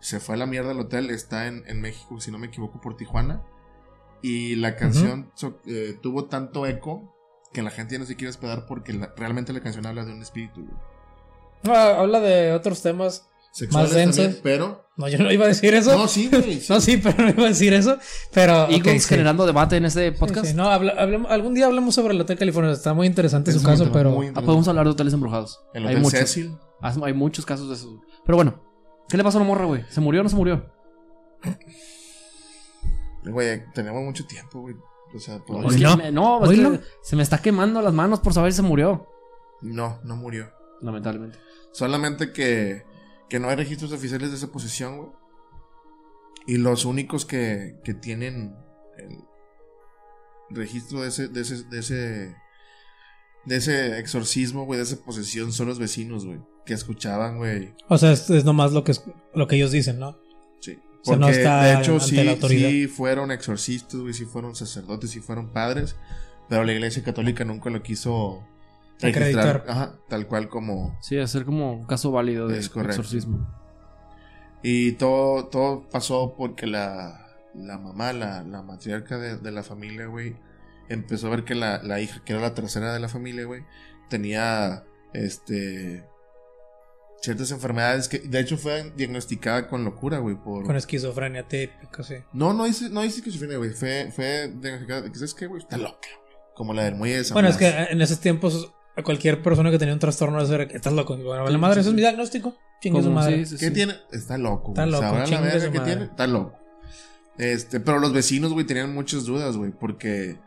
[0.00, 1.10] se fue a la mierda el hotel.
[1.10, 3.42] Está en, en México, si no me equivoco, por Tijuana.
[4.22, 7.16] Y la canción so- eh, tuvo tanto eco
[7.52, 10.12] que la gente ya no se quiere hospedar porque la- realmente la canción habla de
[10.12, 10.76] un espíritu, güey.
[11.76, 13.26] Ah, habla de otros temas.
[13.52, 14.16] Sexuales densos.
[14.16, 14.86] también, pero...
[14.96, 15.96] No, yo no iba a decir eso.
[15.96, 16.60] No, sí, güey.
[16.60, 16.66] sí.
[16.68, 17.96] No, sí, pero no iba a decir eso.
[18.34, 18.64] Pero.
[18.64, 19.08] ok, Eagles sí.
[19.08, 20.48] generando debate en este podcast.
[20.48, 22.72] sí, no, habla- hablemos- algún día hablemos sobre el Hotel California.
[22.72, 24.20] Está muy interesante Es su muy caso, pero.
[24.34, 25.58] Ah, podemos hablar de hoteles embrujados.
[25.72, 26.20] El hay Hotel muchos.
[26.20, 26.54] Cecil.
[26.82, 27.98] Hay muchos casos de eso.
[28.26, 28.62] Pero bueno,
[29.08, 29.84] ¿qué le pasó a la morra, güey?
[29.88, 30.66] ¿Se murió o no se murió?
[33.24, 34.76] Güey, tenemos mucho tiempo, güey.
[35.14, 35.96] O sea, por que no.
[35.96, 36.78] me- no, es Hoy que no.
[37.02, 39.08] se me está quemando las manos por saber si se murió.
[39.60, 40.50] No, no murió.
[40.80, 41.38] Lamentablemente.
[41.72, 42.84] Solamente que,
[43.30, 45.10] que no hay registros oficiales de esa posesión, güey.
[46.46, 48.54] Y los únicos que, que tienen
[48.98, 49.18] el
[50.50, 52.36] registro de ese, de ese, de ese,
[53.46, 56.40] de ese exorcismo, güey, de esa posesión son los vecinos, güey.
[56.66, 57.72] Que escuchaban, güey.
[57.88, 59.02] O sea, es, es nomás lo que, es-
[59.34, 60.18] lo que ellos dicen, ¿no?
[60.60, 60.72] Sí.
[60.72, 62.16] O sea, Porque no está de hecho sí,
[62.48, 65.96] sí fueron exorcistas, güey, sí fueron sacerdotes, sí fueron padres.
[66.48, 68.44] Pero la iglesia católica nunca lo quiso.
[69.02, 69.64] Acreditar.
[69.68, 73.46] Ajá, tal cual como, Sí, hacer como un caso válido de exorcismo.
[74.62, 80.06] Y todo, todo pasó porque la, la mamá, la, la matriarca de, de la familia,
[80.06, 80.36] güey,
[80.88, 83.64] empezó a ver que la, la hija, que era la tercera de la familia, güey,
[84.10, 84.84] tenía,
[85.14, 86.04] este,
[87.22, 90.64] ciertas enfermedades que, de hecho, fue diagnosticada con locura, güey, por...
[90.64, 92.16] Con esquizofrenia típica, sí.
[92.32, 95.62] No, no dice, no que sufriera, güey, fue, fue diagnosticada, ¿sabes qué, güey?
[95.62, 96.36] Está loca, güey.
[96.54, 99.70] Como la del muelle de San Bueno, es que en esos tiempos a cualquier persona
[99.70, 101.16] que tenía un trastorno de ser estás loco.
[101.16, 102.56] Bueno, la madre, ese es mi diagnóstico.
[102.80, 103.44] Chingue su madre.
[103.44, 103.74] sí, sí, ¿Qué sí.
[103.74, 103.94] tiene?
[104.10, 105.92] Está loco, Está loco, ¿Sabrá la chingue verga su que madre.
[105.92, 106.10] tiene?
[106.10, 106.58] Está loco.
[107.38, 110.38] Este, pero los vecinos, güey, tenían muchas dudas, güey, porque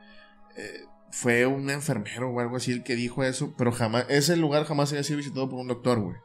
[0.55, 0.79] eh,
[1.11, 4.91] fue un enfermero o algo así el que dijo eso, pero jamás, ese lugar jamás
[4.91, 6.17] había sido visitado por un doctor, güey.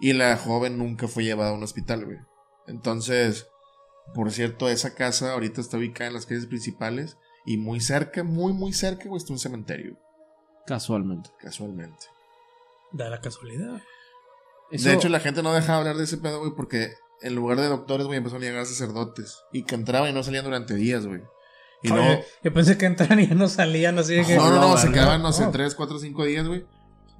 [0.00, 2.18] Y la joven nunca fue llevada a un hospital, güey.
[2.66, 3.46] Entonces,
[4.14, 7.16] por cierto, esa casa ahorita está ubicada en las calles principales
[7.46, 9.98] y muy cerca, muy, muy cerca, güey, está un cementerio,
[10.70, 11.30] Casualmente.
[11.38, 12.06] casualmente.
[12.92, 13.80] Da la casualidad.
[14.70, 16.92] Eso- De hecho, la gente no dejaba hablar de ese pedo, güey, porque
[17.22, 19.42] en lugar de doctores, güey, empezaron a llegar sacerdotes.
[19.52, 21.20] Y que entraban y no salían durante días, güey.
[21.82, 21.96] Y no.
[21.96, 24.36] Oye, yo pensé que entraran y ya no salían así de que.
[24.36, 25.50] No, no, no, se quedaban, no sé, Oh.
[25.50, 26.64] 3, 4, 5 días, güey.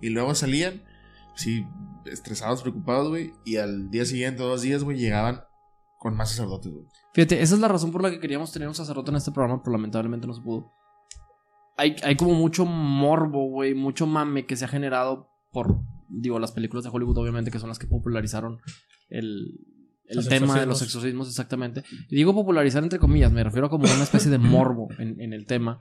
[0.01, 0.85] Y luego salían,
[1.35, 1.67] sí,
[2.07, 3.33] estresados, preocupados, güey.
[3.45, 5.43] Y al día siguiente, dos días, güey, llegaban
[5.99, 6.87] con más sacerdotes, güey.
[7.15, 9.61] Fíjate, esa es la razón por la que queríamos tener un sacerdote en este programa,
[9.63, 10.73] pero lamentablemente no se pudo.
[11.81, 16.53] Hay, hay como mucho morbo, güey, mucho mame que se ha generado por, digo, las
[16.53, 18.59] películas de Hollywood, obviamente, que son las que popularizaron
[19.09, 19.67] el,
[20.05, 20.85] el Los tema de los exorcismos.
[20.85, 21.83] exorcismos, exactamente.
[22.11, 25.33] Y digo popularizar entre comillas, me refiero a como una especie de morbo en, en
[25.33, 25.79] el tema.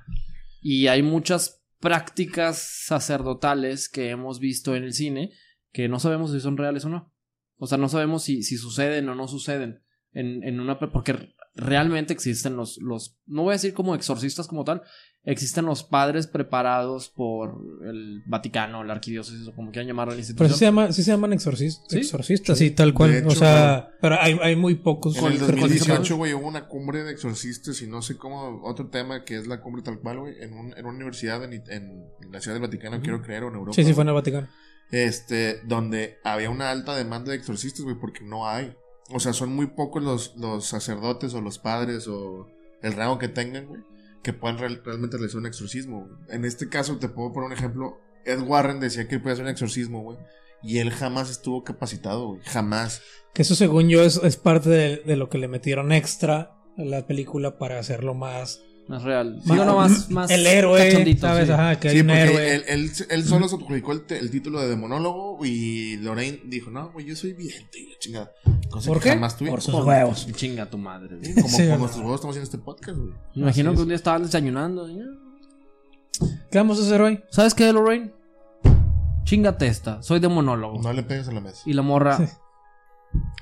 [0.61, 5.31] Y hay muchas prácticas sacerdotales que hemos visto en el cine
[5.73, 7.13] que no sabemos si son reales o no.
[7.57, 9.83] O sea, no sabemos si, si suceden o no suceden
[10.13, 10.79] en, en una...
[10.79, 13.17] Porque realmente existen los, los...
[13.25, 14.81] No voy a decir como exorcistas como tal.
[15.25, 20.15] Existen los padres preparados por el Vaticano, la arquidiócesis o como quieran llamar a la
[20.15, 20.49] Pero institución.
[20.53, 21.97] sí se, llama, sí se llaman exorcistas, ¿Sí?
[21.97, 23.13] exorcistas, sí, tal cual.
[23.13, 25.17] Hecho, o sea, pero hay, hay muy pocos.
[25.17, 28.87] En el con- 2018, güey, hubo una cumbre de exorcistas y no sé cómo, otro
[28.87, 32.05] tema que es la cumbre tal cual, güey, en, un- en una universidad en, en
[32.31, 33.73] la ciudad del Vaticano, quiero creer, o en Europa.
[33.75, 34.47] Sí, sí, fue en el Vaticano.
[34.89, 38.73] Este, donde había una alta demanda de exorcistas, güey, porque no hay.
[39.11, 42.47] O sea, son muy pocos los, los sacerdotes o los padres o
[42.81, 43.81] el rango que tengan, güey,
[44.23, 46.07] que puedan real- realmente realizar un exorcismo.
[46.29, 47.97] En este caso, te puedo poner un ejemplo.
[48.25, 50.17] Ed Warren decía que él podía hacer un exorcismo, güey.
[50.61, 52.41] Y él jamás estuvo capacitado, güey.
[52.43, 53.01] Jamás.
[53.33, 56.83] Que eso, según yo, es, es parte de, de lo que le metieron extra a
[56.83, 58.61] la película para hacerlo más.
[58.89, 59.39] Más real.
[59.45, 61.45] Digo, no, más, más el héroe, ¿sabes?
[61.47, 61.53] sí.
[61.53, 62.55] Ajá, que hay Sí, un héroe.
[62.55, 67.05] él, él, él solo se adjudicó el, título de demonólogo y Lorraine dijo, no, güey,
[67.05, 68.31] yo soy vidente y la chingada.
[68.67, 69.09] Cosa ¿Por que qué?
[69.11, 69.53] jamás tuvimos.
[69.57, 70.27] Por sus Por- huevos.
[70.33, 71.17] Chinga tu madre.
[71.17, 71.35] güey.
[71.35, 71.77] Como Sí, por ¿verdad?
[71.77, 73.11] nuestros huevos estamos haciendo este podcast, güey.
[73.35, 73.79] Me imagino Así que es.
[73.83, 74.85] un día estaban desayunando.
[74.87, 77.23] "Ah, ¿Qué vamos a hacer hoy?
[77.29, 78.11] ¿Sabes qué, Lorraine?
[79.23, 80.01] Chingate esta.
[80.01, 80.81] Soy de monólogo.
[80.81, 81.61] No le pegues a la mesa.
[81.67, 82.17] Y la morra.
[82.17, 82.23] Sí.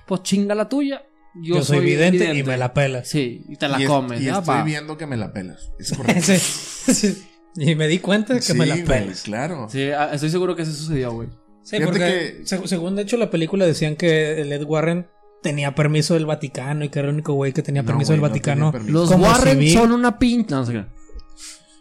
[0.05, 1.03] Pues chinga la tuya.
[1.43, 3.07] Yo, soy, vidente, y me la pelas.
[3.07, 4.21] Sí, y te la y es- comes.
[4.21, 4.63] y estoy va.
[4.63, 5.71] viendo que me la pelas.
[5.79, 6.21] Es correcto.
[6.23, 7.23] Sí, sí.
[7.55, 9.21] Y me di cuenta de que me la Sí, güey, pelas.
[9.23, 9.67] claro.
[9.69, 11.29] Sí, ah, estoy seguro que eso sucedió, güey.
[11.63, 15.07] Sí, Fíjate porque que- seg- según de hecho la película decían que el Ed Warren
[15.43, 18.17] tenía permiso del Vaticano y que era el único güey que tenía No, permiso güey,
[18.17, 18.71] del no Vaticano.
[18.71, 18.93] permiso.
[18.93, 19.73] Los Warren civil.
[19.73, 20.51] son una pinche.
[20.51, 20.85] No, no sé qué.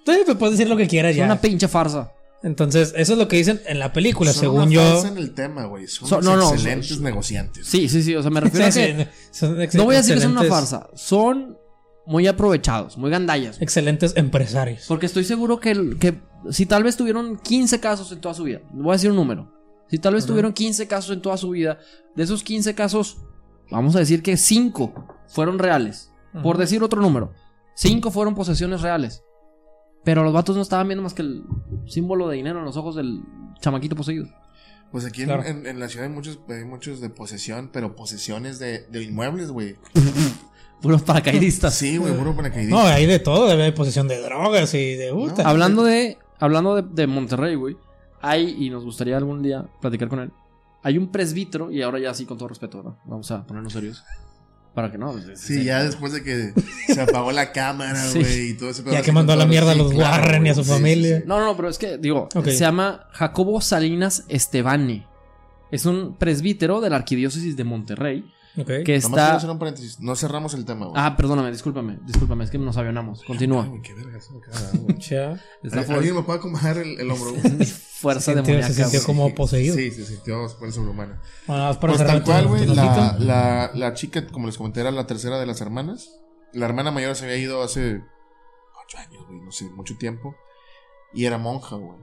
[0.07, 1.25] Sí, pues puedes decir lo que quieras Son ya.
[1.25, 2.13] una pinche farsa.
[2.43, 5.05] Entonces, eso es lo que dicen en la película, Son según yo.
[5.07, 5.87] en el tema, güey.
[5.89, 7.67] Son, no, no, excelentes son- negociantes.
[7.67, 8.15] Sí, sí, sí.
[8.15, 9.05] O sea, me refiero Sí, a que.
[9.05, 10.89] sí, son ex- No voy a decir que son una farsa.
[10.95, 11.57] Son
[12.07, 13.61] muy aprovechados, muy gandallas.
[13.61, 14.85] Excelentes empresarios.
[14.87, 16.21] Porque estoy seguro que, que
[16.51, 19.53] si tal vez tuvieron 15 casos en toda su vida, voy a decir un número.
[19.89, 21.79] Si tal vez tuvieron 15 casos en toda su vida,
[22.15, 23.17] de esos 15 casos,
[23.71, 24.95] vamos a decir que 5
[25.29, 26.11] fueron reales.
[26.43, 27.33] Por decir otro número,
[27.77, 29.23] 5 fueron posesiones reales.
[30.05, 31.43] Pero los vatos no estaban viendo más que el
[31.89, 33.23] símbolo de dinero en los ojos del
[33.61, 34.27] chamaquito poseído.
[34.93, 35.45] Pues aquí en- Claro.
[35.45, 39.51] en, en la ciudad hay muchos, hay muchos de posesión, pero posesiones de, de inmuebles,
[39.51, 39.77] güey.
[40.81, 41.75] Puros paracaidistas.
[41.75, 42.77] Sí, güey, puro paracaidista.
[42.77, 45.43] No, hay de todo, debe haber posesión de drogas y de puta.
[45.43, 45.49] No.
[45.49, 47.77] Hablando de, hablando de, de Monterrey, güey,
[48.21, 50.31] hay, y nos gustaría algún día platicar con él,
[50.83, 52.99] hay un presbítero, y ahora ya sí, con todo respeto, ¿verdad?
[53.07, 54.05] Vamos a ponernos serios.
[54.77, 55.11] Para que no.
[55.13, 56.53] pues, es- Sí, ya después de que
[56.93, 58.21] se apagó la cámara, Sí.
[58.21, 60.23] güey, y todo ese pedo Ya que mandó a la mierda a sí, los claro,
[60.23, 61.17] Warren y a su sí, familia.
[61.17, 61.27] sí, sí.
[61.29, 65.07] No, no, pero es que, digo, se llama Jacobo Salinas Estebani.
[65.73, 68.25] Es un presbítero de la arquidiócesis de Monterrey
[68.57, 69.37] Que Nomás quiero está...
[69.37, 70.01] hacer un paréntesis.
[70.01, 71.01] No cerramos el tema, güey.
[71.03, 73.23] Ah, perdóname, discúlpame, discúlpame, es que nos avionamos.
[73.25, 73.69] Continúa.
[73.71, 74.99] Ay, qué verga, me caga, güey.
[74.99, 75.33] Ya.
[75.63, 77.33] Es la ¿Al- fu- ¿Alguien me puede acomodar el, el hombro?
[78.01, 78.73] fuerza Se sintió- demoníaca.
[78.73, 79.75] se sintió como poseído.
[79.77, 81.21] Sí, se sintió fuerza sobrehumana.
[81.47, 85.07] Bueno, para Pues tal cual, güey, la, la, la chica, como les comenté, era la
[85.07, 86.11] tercera de las hermanas.
[86.53, 88.03] La hermana mayor se había ido hace
[88.87, 90.35] ocho años, güey, no sé, mucho tiempo.
[91.13, 91.99] Y era monja, güey.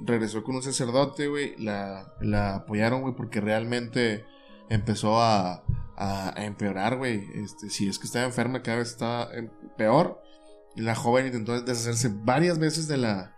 [0.00, 1.54] Regresó con un sacerdote, güey.
[1.58, 4.24] La, la apoyaron, güey, porque realmente
[4.70, 5.64] empezó a,
[5.98, 7.26] a, a empeorar, güey.
[7.34, 9.28] Este, si es que estaba enferma, cada vez estaba
[9.76, 10.22] peor.
[10.76, 13.36] Y la joven intentó deshacerse varias veces de la,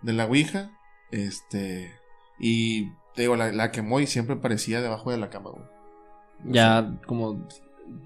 [0.00, 0.70] de la Ouija.
[1.10, 1.92] Este,
[2.40, 5.64] y te digo, la, la quemó y siempre parecía debajo de la cama, güey.
[6.44, 7.46] Ya como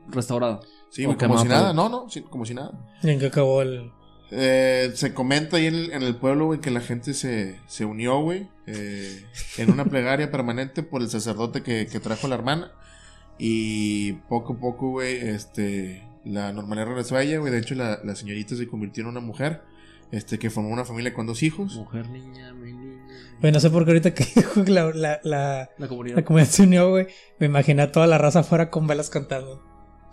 [0.09, 0.63] restaurado.
[0.91, 2.73] Sí, como quemado si nada, no, no, sí, como si nada.
[3.03, 3.93] ¿Y en qué acabó el...?
[4.35, 7.85] Eh, se comenta ahí en el, en el pueblo, güey, que la gente se, se
[7.85, 9.27] unió, güey, eh,
[9.59, 12.73] en una plegaria permanente por el sacerdote que, que trajo la hermana.
[13.39, 17.53] Y poco a poco, güey, este, la normalidad regresó a ella, güey.
[17.53, 19.63] De hecho, la, la señorita se convirtió en una mujer,
[20.13, 21.75] este, que formó una familia con dos hijos.
[21.77, 23.07] Mujer, niña, mi niña.
[23.41, 24.25] Güey, no sé por qué ahorita que
[24.67, 26.17] la, la, la, La comunidad.
[26.17, 27.07] la comunidad se unió, güey.
[27.39, 29.63] Me imaginé a toda la raza afuera con velas cantando.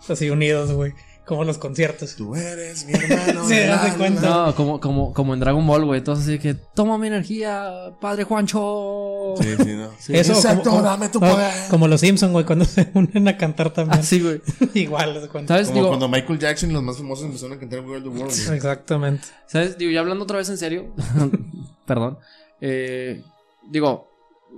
[0.08, 0.94] Así unidos, güey.
[1.30, 2.16] Como los conciertos.
[2.16, 3.46] Tú eres mi hermano.
[3.46, 3.96] De alma.
[3.96, 4.20] cuenta.
[4.28, 5.98] No, como, como, como en Dragon Ball, güey.
[5.98, 9.34] Entonces así que toma mi energía, padre Juancho.
[9.40, 9.90] Sí, sí, no.
[9.96, 10.16] Sí.
[10.16, 11.52] Eso, Exacto, como, dame tu no, poder.
[11.70, 14.00] como los Simpsons, güey, cuando se unen a cantar también.
[14.00, 14.40] Así, güey.
[14.74, 15.54] Igual, cuenta.
[15.54, 15.68] ¿Sabes?
[15.68, 18.20] Como Digo, cuando Michael Jackson y los más famosos empezaron a cantar World of the
[18.22, 18.44] World.
[18.46, 18.56] güey.
[18.56, 19.28] Exactamente.
[19.46, 19.78] ¿Sabes?
[19.78, 20.92] Digo, ya hablando otra vez en serio.
[21.86, 22.18] Perdón.
[22.60, 23.22] Eh,
[23.70, 24.10] digo,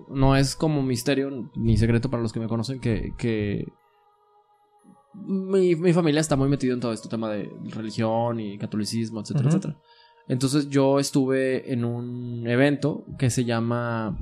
[0.08, 3.66] no es como misterio ni secreto para los que me conocen que, que
[5.14, 9.48] mi, mi familia está muy metida en todo este tema de religión y catolicismo, etcétera,
[9.48, 9.76] etcétera.
[10.28, 14.16] Entonces yo estuve en un evento que se llama...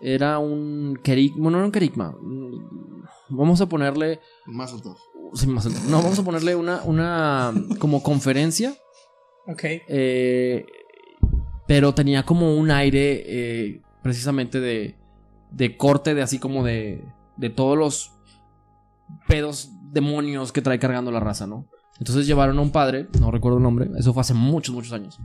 [0.00, 2.10] Era un kerigma, bueno, no era un kerigma.
[2.20, 4.20] mm, Vamos a ponerle...
[4.46, 4.96] Más alto.
[5.34, 8.74] sí, más- No, vamos a ponerle una, una como conferencia
[9.46, 9.62] Ok.
[9.88, 10.66] eh,
[11.66, 14.94] pero tenía como un aire eh, precisamente de,
[15.50, 17.02] de corte, de así como de,
[17.38, 18.12] de todos los
[19.26, 21.70] pedos demonios que trae cargando la raza, ¿no?
[21.98, 25.18] Entonces llevaron a un padre, no recuerdo el nombre, eso fue hace muchos, muchos años.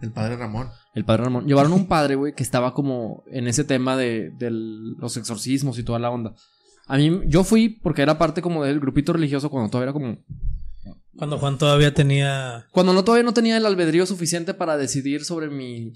[0.00, 0.68] El padre Ramón.
[0.94, 1.46] El padre Ramón.
[1.46, 5.78] Llevaron a un padre, güey, que estaba como en ese tema de, de los exorcismos
[5.78, 6.34] y toda la onda.
[6.86, 10.18] A mí, yo fui porque era parte como del grupito religioso cuando todavía era como
[11.16, 12.66] Cuando Juan todavía tenía.
[12.72, 15.92] Cuando no todavía no tenía el albedrío suficiente para decidir sobre mi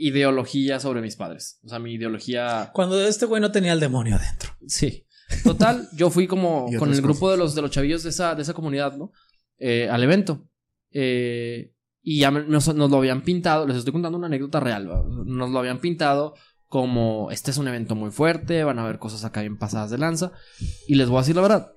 [0.00, 1.60] ideología sobre mis padres.
[1.62, 2.70] O sea, mi ideología.
[2.72, 4.50] Cuando este güey no tenía el demonio adentro.
[4.66, 5.06] Sí.
[5.44, 7.36] Total, yo fui como con el grupo cosas.
[7.36, 9.12] de los, de los chavillos de esa, de esa comunidad, ¿no?
[9.58, 10.48] Eh, al evento.
[10.90, 11.72] Eh,
[12.02, 13.66] y ya nos, nos lo habían pintado.
[13.66, 14.90] Les estoy contando una anécdota real.
[14.90, 15.04] ¿va?
[15.06, 16.34] Nos lo habían pintado
[16.66, 19.98] como este es un evento muy fuerte, van a haber cosas acá bien pasadas de
[19.98, 20.32] lanza.
[20.86, 21.72] Y les voy a decir la verdad.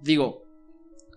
[0.00, 0.44] Digo,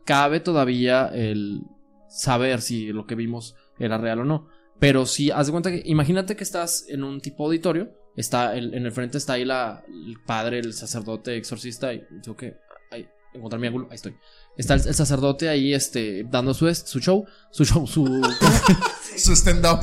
[0.05, 1.61] cabe todavía el
[2.07, 4.47] saber si lo que vimos era real o no.
[4.79, 8.73] Pero sí, haz de cuenta que, imagínate que estás en un tipo auditorio, está el-
[8.73, 12.57] en el frente está ahí la, el padre, el sacerdote exorcista, y tengo que
[12.91, 14.15] ahí, encontrar mi ángulo, ahí estoy.
[14.57, 18.05] Está el, el sacerdote ahí, este, dando su, su show, su show, su...
[19.17, 19.79] Su stand-up.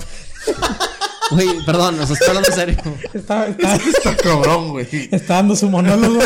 [1.29, 2.77] Güey, perdón, nos estoy hablando en serio.
[3.13, 4.87] Está, está- Está cabrón, güey.
[5.11, 6.21] está dando su monólogo.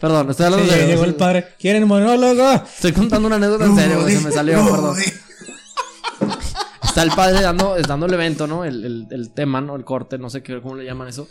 [0.00, 0.86] Perdón, estoy Sí, hablando en serio.
[0.88, 1.46] llegó el padre.
[1.56, 2.52] ¿Quieren monólogo?
[2.54, 4.16] Estoy contando una anécdota en serio, güey.
[4.16, 4.96] Se me salió, No, perdón.
[6.94, 8.64] Está el padre dando, dando el evento, ¿no?
[8.64, 9.74] El, el, el tema, ¿no?
[9.74, 11.26] El corte, no sé qué, cómo le llaman eso.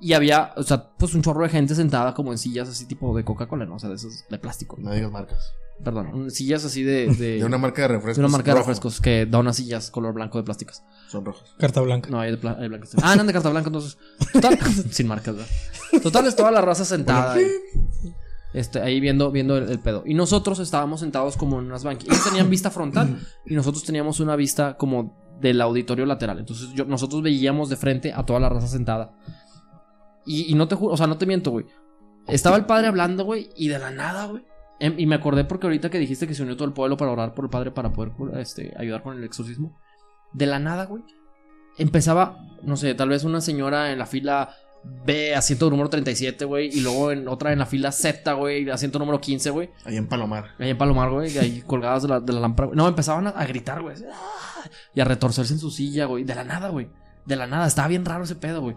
[0.00, 3.16] Y había, o sea, pues un chorro de gente sentada como en sillas así tipo
[3.16, 3.74] de Coca-Cola, ¿no?
[3.74, 4.76] O sea, de esos de plástico.
[4.78, 5.52] No digas marcas.
[5.82, 7.08] Perdón, sillas así de.
[7.08, 8.18] De, De una marca de refrescos.
[8.18, 8.68] de una marca de rojo.
[8.68, 10.84] refrescos que da unas sillas color blanco de plásticos.
[11.08, 11.56] Son rojos.
[11.58, 12.08] Carta blanca.
[12.10, 12.90] No, hay de, hay blancas.
[13.02, 13.98] Ah, eran de carta blanca, entonces.
[14.32, 14.56] Total,
[14.92, 15.50] sin marcas, ¿verdad?
[16.04, 17.46] Total, es toda la raza sentada ahí,
[18.54, 20.02] este, ahí viendo, viendo el, el pedo.
[20.06, 22.14] Y nosotros estábamos sentados como en unas banquillas.
[22.16, 26.38] Ellos tenían vista frontal y nosotros teníamos una vista como del auditorio lateral.
[26.38, 29.12] Entonces yo, nosotros veíamos de frente a toda la raza sentada.
[30.24, 31.66] Y, y no te juro, o sea, no te miento, güey.
[32.26, 34.42] Estaba el padre hablando, güey, y de la nada, güey.
[34.80, 37.10] em- Y me acordé porque ahorita que dijiste que se unió todo el pueblo para
[37.10, 39.76] orar por el padre para poder este, ayudar con el exorcismo.
[40.32, 41.02] De la nada, güey.
[41.76, 44.54] Empezaba, no sé, tal vez una señora en la fila
[45.06, 46.68] B, asiento número 37, güey.
[46.68, 49.70] Y luego en otra en la fila Z, güey, asiento número 15, güey.
[49.84, 50.50] Ahí en Palomar.
[50.58, 52.66] Ahí en Palomar, güey, ahí colgadas de la, de la lámpara.
[52.68, 52.76] güey.
[52.76, 53.96] No, empezaban a, a gritar, güey.
[54.12, 54.68] ¡ah!
[54.94, 56.24] Y a retorcerse en su silla, güey.
[56.24, 56.88] De la nada, güey.
[57.26, 57.66] De la nada.
[57.66, 58.76] Estaba bien raro ese pedo, güey.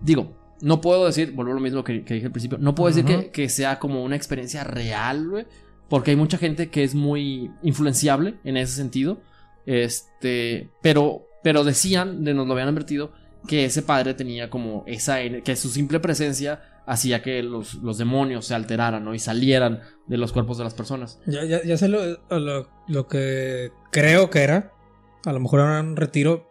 [0.00, 2.94] Digo, no puedo decir, vuelvo a lo mismo que, que dije al principio, no puedo
[2.94, 5.46] decir que, que sea como una experiencia real, güey.
[5.88, 9.20] Porque hay mucha gente que es muy influenciable en ese sentido.
[9.66, 13.12] Este, pero, pero decían, de nos lo habían advertido,
[13.46, 18.46] que ese padre tenía como esa, que su simple presencia hacía que los, los demonios
[18.46, 19.14] se alteraran, ¿no?
[19.14, 21.20] Y salieran de los cuerpos de las personas.
[21.26, 24.72] Ya, ya, ya sé lo, lo, lo que creo que era.
[25.24, 26.48] A lo mejor era un retiro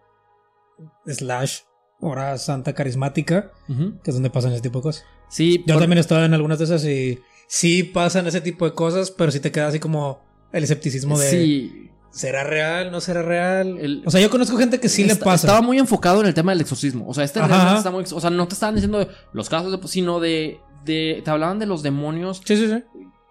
[1.06, 1.60] slash
[2.00, 5.06] hora santa carismática, que es donde pasan ese tipo de cosas.
[5.30, 8.66] Sí, Yo por- también he estado en algunas de esas y sí pasan ese tipo
[8.66, 10.22] de cosas, pero sí te queda así como
[10.54, 12.92] el escepticismo de Sí, ¿será real?
[12.92, 13.78] ¿No será real?
[13.80, 15.48] El- o sea, yo conozco gente que sí le pasa.
[15.48, 17.08] Estaba muy enfocado en el tema del exorcismo.
[17.08, 18.04] O sea, este está muy.
[18.12, 21.22] O sea, no te estaban diciendo de los casos, de- sino de, de.
[21.24, 22.84] Te hablaban de los demonios Sí, sí, sí.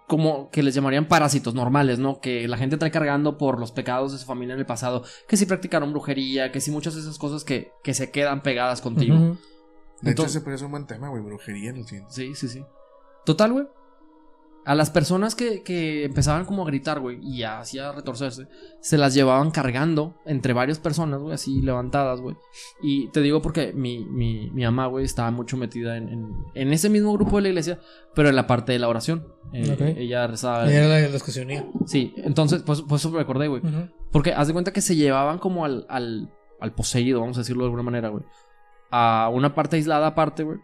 [0.07, 2.19] como que les llamarían parásitos normales, ¿no?
[2.19, 5.03] Que la gente trae cargando por los pecados de su familia en el pasado.
[5.27, 8.81] Que si practicaron brujería, que si muchas de esas cosas que, que se quedan pegadas
[8.81, 9.15] contigo.
[9.15, 11.21] De Entonces- hecho, ese parece un buen tema, güey.
[11.21, 12.05] Brujería en el cine.
[12.09, 12.63] Sí, sí, sí.
[13.25, 13.65] Total, güey.
[14.69, 18.47] A las personas que, que empezaban como a gritar, güey, y así a retorcerse,
[18.79, 22.35] se las llevaban cargando entre varias personas, güey, así levantadas, güey.
[22.83, 26.71] Y te digo porque mi, mi, mi mamá, güey, estaba mucho metida en, en, en
[26.71, 27.79] ese mismo grupo de la iglesia,
[28.13, 29.33] pero en la parte de la oración.
[29.53, 29.95] Eh.
[29.97, 30.71] Ella rezaba.
[30.71, 31.71] Era la los que se unían.
[31.87, 33.63] Sí, entonces, pues, pues eso me acordé, güey.
[34.11, 37.63] Porque haz de cuenta que se llevaban como al, al, al poseído, vamos a decirlo
[37.63, 38.23] de alguna manera, güey.
[38.91, 40.59] A una parte aislada aparte, güey.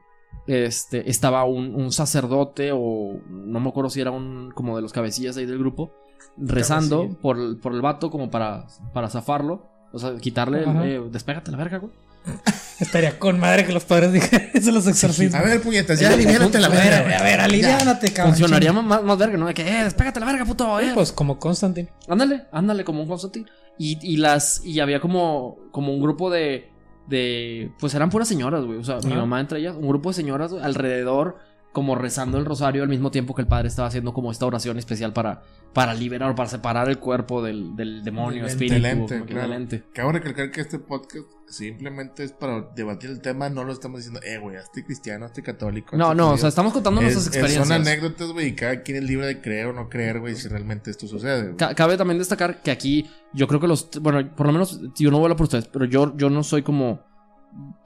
[0.48, 4.94] Este, estaba un, un sacerdote o no me acuerdo si era un como de los
[4.94, 5.92] cabecillas ahí del grupo,
[6.38, 7.22] rezando Cabecilla.
[7.22, 9.68] por el, por el vato como para, para zafarlo.
[9.92, 11.92] O sea, quitarle, el, eh, despégate la verga, güey.
[12.80, 15.40] Estaría con madre que los padres dijeran eso los exorcismos.
[15.40, 17.00] A ver, puñetas, ya aliviánate la verga.
[17.00, 18.34] a ver, a ver, aliviánate, cabrón.
[18.34, 19.48] Funcionaría más, más verga, ¿no?
[19.48, 20.92] De que, eh, despégate la verga, puto, eh.
[20.94, 21.90] Pues como Constantine.
[22.08, 23.46] Ándale, ándale, como un Constantine.
[23.78, 24.64] Y, y las.
[24.66, 25.58] Y había como.
[25.72, 26.72] como un grupo de.
[27.08, 27.72] De.
[27.80, 28.80] Pues eran puras señoras, güey.
[28.80, 31.38] O sea, mi mamá entre ellas, un grupo de señoras alrededor,
[31.76, 34.80] como rezando el rosario al mismo tiempo que el padre estaba haciendo como esta oración
[34.80, 35.44] especial para.
[35.74, 38.76] para liberar, para separar el cuerpo del, del demonio, espíritu.
[38.76, 39.68] Del ente, como que claro.
[39.94, 43.50] Cabe recalcar que este podcast simplemente es para debatir el tema.
[43.50, 45.98] No lo estamos diciendo, eh, güey, hazte cristiano, hazte católico.
[45.98, 46.38] No, no, o judío".
[46.40, 47.68] sea, estamos contando Es- nuestras es- experiencias.
[47.68, 50.48] son anécdotas, güey, y cada quien es libre de creer o no creer, güey, si
[50.48, 51.56] realmente esto sucede.
[51.58, 53.90] Ca- Cabe también destacar que aquí yo creo que los...
[54.02, 57.02] Bueno, por lo menos yo no vuelo por ustedes, pero yo, yo no soy como...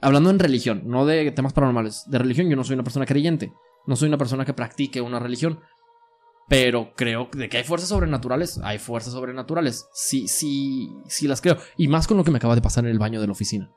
[0.00, 2.04] Hablando en religión, no de temas paranormales.
[2.08, 3.52] De religión yo no soy una persona creyente.
[3.86, 5.60] No soy una persona que practique una religión.
[6.48, 8.58] Pero creo de que hay fuerzas sobrenaturales.
[8.64, 9.86] Hay fuerzas sobrenaturales.
[9.92, 11.58] Sí, sí, sí las creo.
[11.76, 13.72] Y más con lo que me acaba de pasar en el baño de la oficina.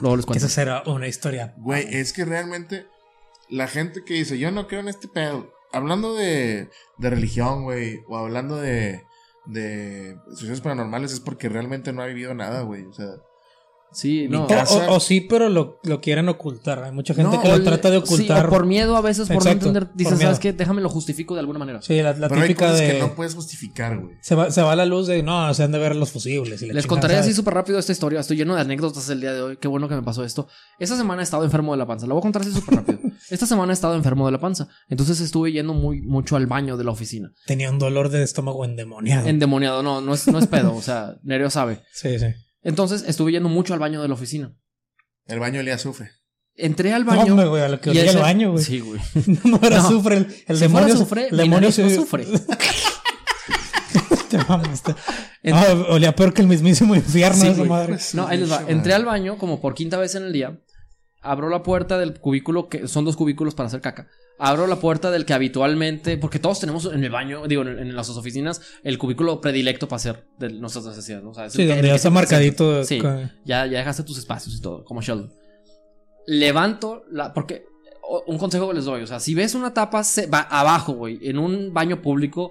[0.00, 0.44] Luego les cuento.
[0.44, 1.54] esa será una historia.
[1.58, 2.86] Güey, es que realmente
[3.48, 8.00] la gente que dice, yo no creo en este pedo, hablando de, de religión, güey,
[8.06, 9.06] o hablando de,
[9.46, 12.84] de sucesos paranormales, es porque realmente no ha vivido nada, güey.
[12.84, 13.08] O sea,
[13.92, 14.44] Sí, no.
[14.44, 16.82] O, casa- o- o sí, pero lo, lo quieren ocultar.
[16.84, 18.46] Hay mucha gente No, que lo el- trata de sí, ocultar.
[18.46, 19.94] o por miedo a veces, por Exacto, no entender.
[19.96, 20.16] miedo.
[20.18, 20.52] ¿sabes qué?
[20.52, 21.82] Déjame lo justifico de alguna manera.
[21.82, 22.92] Sí, la, la pero hay típica cosas de.
[22.92, 24.16] que no puedes justificar, güey.
[24.20, 25.22] se, va, se va la luz de.
[25.22, 26.62] No, se han de ver los fusibles.
[26.62, 28.20] Y la Les chingada, contaré así súper rápido esta historia.
[28.20, 29.56] Estoy lleno de anécdotas el día de hoy.
[29.58, 30.48] Qué bueno que me pasó esto.
[30.78, 32.06] Esta semana he estado enfermo de la panza.
[32.06, 32.98] La voy a contar así súper rápido.
[33.30, 34.68] Esta semana he estado enfermo de la panza.
[34.88, 37.30] Entonces estuve yendo muy mucho al baño de la oficina.
[37.46, 39.26] Tenía un dolor de estómago endemoniado.
[39.28, 39.82] Endemoniado.
[39.82, 40.74] No, no es, no es pedo.
[40.74, 41.82] O sea, Nereo sabe.
[41.92, 42.26] Sí, sí.
[42.62, 44.54] Entonces estuve yendo mucho al baño de la oficina.
[45.26, 46.10] El baño le azufre.
[46.54, 47.32] Entré al No, baño.
[47.32, 48.64] hombre, güey, a lo que y olía ese- el baño, güey.
[48.64, 49.00] Sí, güey.
[49.44, 49.86] no era No.
[49.86, 50.16] azufre.
[50.18, 50.88] El, el Si demonio.
[50.88, 52.26] se- azufre, el demonio nariz no se- sufre.
[54.30, 54.94] Te mamaste.
[55.42, 57.98] En- Ah, olía peor que el mismísimo infierno Sí, esa madre.
[58.14, 58.62] No, ahí les va.
[58.68, 60.58] Entré al baño como por quinta vez en el día.
[61.22, 64.08] Abro la puerta del cubículo, que son dos cubículos para hacer caca.
[64.38, 67.94] Abro la puerta del que habitualmente, porque todos tenemos en el baño, digo, en, en
[67.94, 71.22] las oficinas, el cubículo predilecto para hacer de nuestras necesidades.
[71.24, 71.30] ¿no?
[71.30, 72.82] O sea, Sí, donde ya está marcadito.
[72.82, 73.00] Sí.
[73.44, 75.32] Ya, ya dejaste tus espacios y todo, como Sheldon.
[76.26, 77.32] Levanto la.
[77.32, 77.64] Porque.
[78.26, 79.02] Un consejo que les doy.
[79.02, 82.50] O sea, si ves una tapa se- va abajo, güey, en un baño público,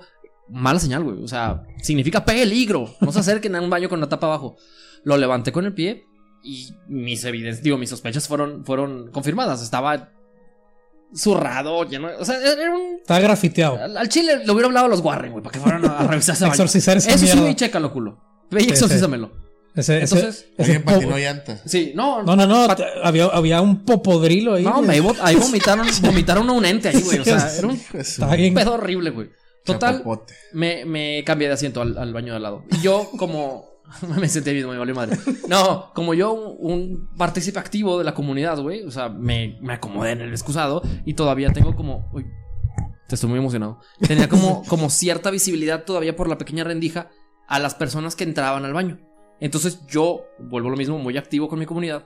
[0.49, 1.21] mala señal, güey.
[1.21, 2.89] O sea, significa peligro.
[3.01, 4.57] No se acerquen a un baño con la tapa abajo.
[5.03, 6.05] Lo levanté con el pie
[6.43, 9.61] y mis evidencias, digo, mis sospechas fueron, fueron confirmadas.
[9.61, 10.09] Estaba
[11.15, 12.09] zurrado, lleno.
[12.19, 12.97] O sea, era un.
[13.01, 13.77] Está grafiteado.
[13.77, 16.07] Al, al chile le hubiera hablado a los Warren, güey, para que fueran a, a
[16.07, 16.53] revisar ese baño.
[16.53, 17.41] Exorcizar esa Eso sí, mierda.
[17.41, 18.19] güey, chécalo, culo.
[18.49, 18.73] Ve y Sí, sí.
[18.73, 19.31] exorcízamelo.
[19.73, 21.61] Ese, ese- Entonces, ese Alguien po- patinó llanta.
[21.65, 22.23] Sí, no.
[22.23, 22.67] No, no, no.
[23.03, 24.63] había, había un popodrilo ahí.
[24.63, 27.19] No, me, ahí, ahí vomitaron, vomitaron a un ente ahí, güey.
[27.19, 27.79] O sea, era un
[28.35, 28.53] bien.
[28.53, 29.29] pedo horrible, güey.
[29.63, 30.03] Total,
[30.53, 32.63] me, me cambié de asiento al, al baño de al lado.
[32.71, 33.70] Y yo, como.
[34.19, 35.17] me senté bien, me valió madre.
[35.47, 38.83] No, como yo, un, partícipe activo de la comunidad, güey.
[38.83, 42.09] O sea, me, me acomodé en el excusado y todavía tengo como.
[42.13, 42.25] Uy,
[43.07, 43.79] te estoy muy emocionado.
[43.99, 47.09] Tenía como, como cierta visibilidad todavía por la pequeña rendija
[47.47, 48.99] a las personas que entraban al baño.
[49.39, 52.05] Entonces yo, vuelvo a lo mismo, muy activo con mi comunidad.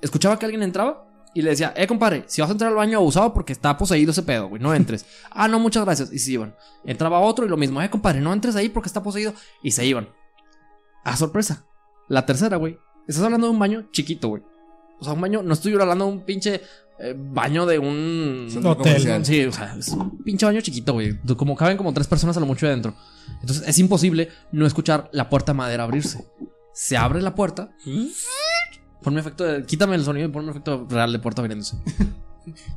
[0.00, 2.98] Escuchaba que alguien entraba y le decía, eh, compadre, si vas a entrar al baño
[2.98, 5.06] abusado porque está poseído ese pedo, güey, no entres.
[5.30, 6.12] ah, no, muchas gracias.
[6.12, 6.54] Y se iban.
[6.84, 9.34] Entraba otro y lo mismo, eh, compadre, no entres ahí porque está poseído.
[9.62, 10.08] Y se iban.
[11.04, 11.64] A sorpresa.
[12.08, 12.78] La tercera, güey.
[13.06, 14.42] Estás hablando de un baño chiquito, güey.
[15.00, 16.60] O sea, un baño, no estoy hablando de un pinche
[16.98, 18.48] eh, baño de un...
[18.64, 18.76] Hotel.
[18.76, 19.24] comercial.
[19.24, 21.16] Sí, o sea, es un pinche baño chiquito, güey.
[21.36, 22.94] Como caben como tres personas a lo mucho adentro.
[23.40, 26.26] Entonces es imposible no escuchar la puerta de madera abrirse.
[26.72, 27.70] Se abre la puerta.
[29.02, 29.64] Ponme efecto de.
[29.64, 31.76] Quítame el sonido y ponme efecto real de puerta abriéndose.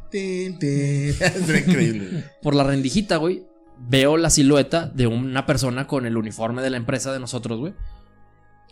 [0.09, 0.69] Tin, tin.
[1.19, 2.25] Es increíble.
[2.41, 3.43] Por la rendijita, güey.
[3.79, 7.73] Veo la silueta de una persona con el uniforme de la empresa de nosotros, güey.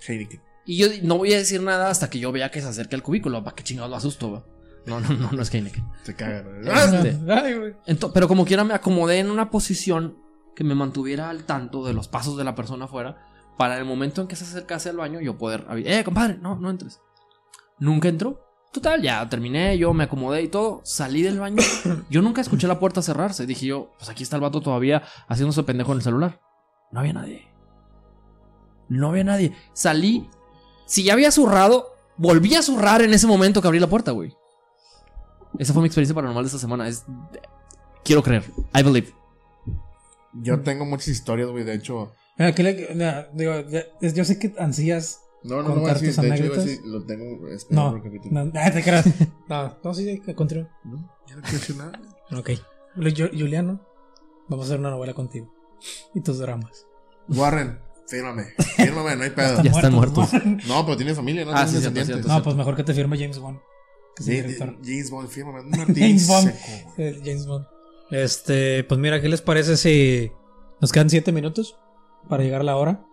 [0.08, 0.41] Heineken.
[0.66, 3.04] Y yo no voy a decir nada hasta que yo vea que se acerca el
[3.04, 3.43] cubículo.
[3.43, 4.41] ¿Para qué chingados lo asusto, güey?
[4.86, 5.86] No, no, no, no es Heineken.
[6.04, 6.45] Se cagan.
[7.86, 10.18] Este, pero como quiera me acomodé en una posición
[10.56, 13.18] que me mantuviera al tanto de los pasos de la persona afuera
[13.58, 16.70] para el momento en que se acercase al baño yo poder eh compadre no no
[16.70, 17.02] entres
[17.78, 18.41] nunca entró
[18.72, 21.64] total ya terminé yo me acomodé y todo salí del baño
[22.10, 25.64] yo nunca escuché la puerta cerrarse dije yo pues aquí está el vato todavía haciéndose
[25.64, 26.41] pendejo en el celular
[26.91, 27.49] no había nadie
[28.90, 30.30] no había nadie salí
[30.86, 31.88] si ya había zurrado
[32.18, 34.36] volví a zurrar en ese momento que abrí la puerta güey
[35.58, 37.06] esa fue mi experiencia paranormal de esta semana es
[38.04, 38.44] quiero creer
[38.76, 39.14] I believe
[40.34, 41.64] Yo tengo muchas historias, güey.
[41.64, 45.22] De hecho, Mira, aquí le- mira, digo, ya- yo sé que ansías.
[45.44, 46.10] no, no, no voy a ¿Contar decir.
[46.16, 46.66] tus De hecho, iba a anécdotas?
[46.66, 47.48] decir, lo tengo.
[47.50, 48.44] Este, No, capítulo.
[48.46, 49.06] no, ah, te creas.
[49.50, 50.68] No, no, sí, continúe.
[50.84, 52.00] No, ya no quiero decir nada.
[52.32, 52.50] Ok.
[52.96, 53.82] Ju- Juliano,
[54.48, 55.52] vamos a hacer una novela contigo.
[56.14, 56.86] Y tus dramas.
[57.28, 57.80] Warren,
[58.10, 58.45] fírmame.
[58.76, 59.62] Fírmame, no hay pedo.
[59.64, 60.30] Ya están muertos.
[60.68, 61.51] No, pero tiene familia, ¿no?
[61.51, 62.28] Ah, Tiene sí, cierto, cierto.
[62.28, 63.60] No, pues mejor que te firme James Bond.
[64.16, 64.78] Que es director.
[64.84, 65.78] James Bond, fírmame.
[65.95, 66.53] James Bond.
[66.97, 67.66] Eh, James Bond.
[68.12, 70.32] Este, pues mira, ¿qué les parece si
[70.82, 71.78] nos quedan siete minutos
[72.28, 73.05] para llegar a la hora?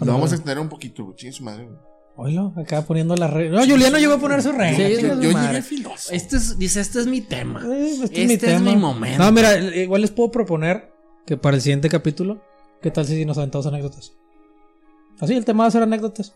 [0.00, 1.16] Lo vamos a extender un poquito, güey.
[1.16, 1.76] Chingue su madre, güey.
[2.20, 3.60] Oílo, acá poniendo la regla.
[3.60, 4.76] No, Juliano llegó a poner su regla.
[4.88, 6.12] Sí, yo- llegué filoso.
[6.12, 7.62] Este es, dice, este es mi tema.
[7.64, 8.70] Eh, este Este es mi es tema.
[8.72, 9.22] mi momento.
[9.22, 10.90] No, mira, igual les puedo proponer
[11.26, 12.42] que para el siguiente capítulo,
[12.82, 14.14] ¿qué tal si nos aventamos anécdotas?
[15.20, 16.34] Así, el tema va a ser anécdotas.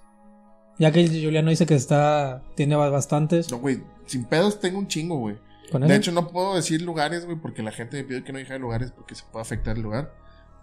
[0.78, 2.42] Ya que Juliano dice que está.
[2.56, 3.50] Tiene ba- bastantes.
[3.50, 3.82] No, güey.
[4.06, 5.36] Sin pedos tengo un chingo, güey.
[5.70, 8.38] Con De hecho, no puedo decir lugares, güey, porque la gente me pide que no
[8.38, 10.14] diga lugares porque se puede afectar el lugar.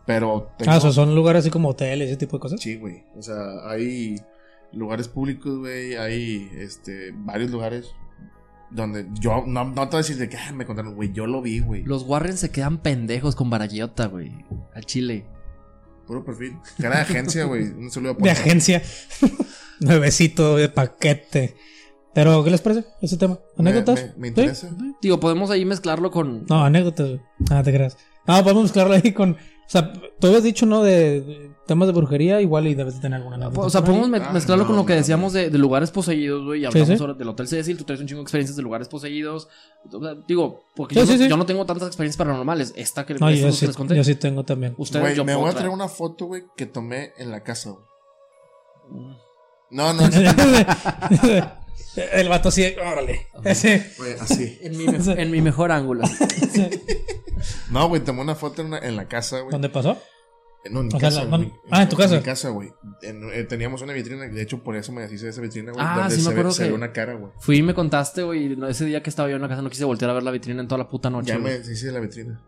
[0.06, 0.72] Pero tengo...
[0.72, 2.62] Ah, o sea, son lugares así como hoteles, ese tipo de cosas.
[2.62, 3.04] Sí, güey.
[3.16, 4.16] O sea, hay
[4.72, 5.96] lugares públicos, güey.
[5.96, 7.94] Hay este, varios lugares
[8.72, 11.12] donde yo no, no te voy a decir de que ah, me contaron, güey.
[11.12, 11.84] Yo lo vi, güey.
[11.84, 14.32] Los Warren se quedan pendejos con Barayota, güey.
[14.76, 15.26] Al chile.
[16.10, 16.58] Puro perfil.
[16.82, 17.66] Cara de agencia, güey.
[17.78, 18.82] Un saludo a De agencia.
[19.80, 21.56] Nuevecito de paquete.
[22.16, 23.38] Pero, ¿qué les parece ese tema?
[23.60, 24.18] ¿Anécdotas?
[24.18, 24.76] Me, interesa.
[25.04, 26.48] Digo, podemos ahí mezclarlo con.
[26.48, 27.22] No, anécdotas, güey.
[27.52, 27.96] Ah, te creas.
[28.26, 29.34] No, podemos mezclarlo ahí con.
[29.34, 29.38] O
[29.68, 30.82] sea, tú habías dicho, ¿no?
[30.82, 33.62] De temas de brujería, igual y debes de tener alguna anécdota.
[33.66, 36.44] O sea, podemos me- Ah, mezclarlo no, con lo que decíamos de, de lugares poseídos,
[36.44, 36.64] güey.
[36.64, 36.98] Y hablamos sí.
[37.00, 37.78] ahora del Hotel Cecil.
[37.78, 39.48] Tú traes un chingo de experiencias de lugares poseídos.
[39.94, 41.30] O sea, digo, porque Sí, yo, sí, no, sí.
[41.30, 42.74] yo no tengo tantas experiencias paranormales.
[42.76, 43.96] Esta que, No, yo sí, les conté.
[43.96, 44.74] yo sí tengo también.
[44.78, 45.70] Ustedes, yo me voy a traer.
[45.70, 47.84] una foto, güey, que tomé en la casa, güey.
[48.92, 49.16] Mm.
[49.72, 50.02] No, no,
[52.14, 53.28] El vato así, órale.
[53.46, 54.58] Así.
[54.62, 56.04] En mi, me- en mi mejor ángulo.
[57.72, 59.52] No, güey, tomé una foto en, una- en la casa, güey.
[59.52, 59.98] ¿Dónde pasó?
[60.70, 61.54] No, en mi O sea, casa, la- güey.
[61.72, 62.14] ah, ¿en tu casa?
[62.16, 62.70] En mi casa, güey.
[63.02, 65.84] Eh, teníamos una vitrina, de hecho, por eso me deshice de esa vitrina, güey.
[65.88, 67.32] Ah, donde sí me se, ve, acuerdo se que- una cara, güey.
[67.40, 68.58] Fui y me contaste, güey.
[68.70, 70.62] Ese día que estaba yo en la casa no quise voltear a ver la vitrina
[70.62, 71.30] en toda la puta noche.
[71.30, 71.54] Ya güey.
[71.54, 72.42] me deshice de la vitrina.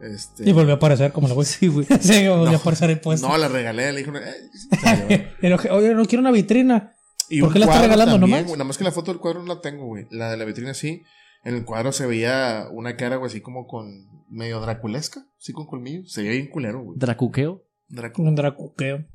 [0.00, 1.44] Este, Y volvió a aparecer como la voy.
[1.46, 1.86] Sí, güey.
[2.00, 2.50] sí, volvió No.
[2.52, 3.26] a aparecer el puesto.
[3.28, 5.32] No, la regalé, le dije, una- eh,
[5.70, 6.94] Oye, no quiero una vitrina.
[7.30, 8.44] Y ¿Por un qué la está regalando también, nomás?
[8.46, 10.06] güey, Nada más que la foto del cuadro no la tengo, güey.
[10.10, 11.02] La de la vitrina sí.
[11.44, 13.86] En el cuadro se veía una cara, güey, así como con
[14.28, 16.12] medio draculesca, así con colmillos.
[16.12, 16.98] Se veía bien culero, güey.
[16.98, 17.64] Dracuqueo.
[17.88, 19.06] Dracu- Un dracuqueo.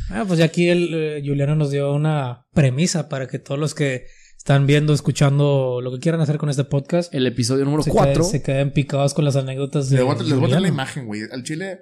[0.10, 3.74] ah, pues ya aquí el eh, Juliano nos dio una premisa para que todos los
[3.76, 4.06] que
[4.38, 8.14] están viendo, escuchando lo que quieran hacer con este podcast, El episodio número se, 4.
[8.14, 10.62] queden, se queden picados con las anécdotas de Les voy a- les voy a traer
[10.62, 11.22] la imagen, güey.
[11.32, 11.80] Al chile,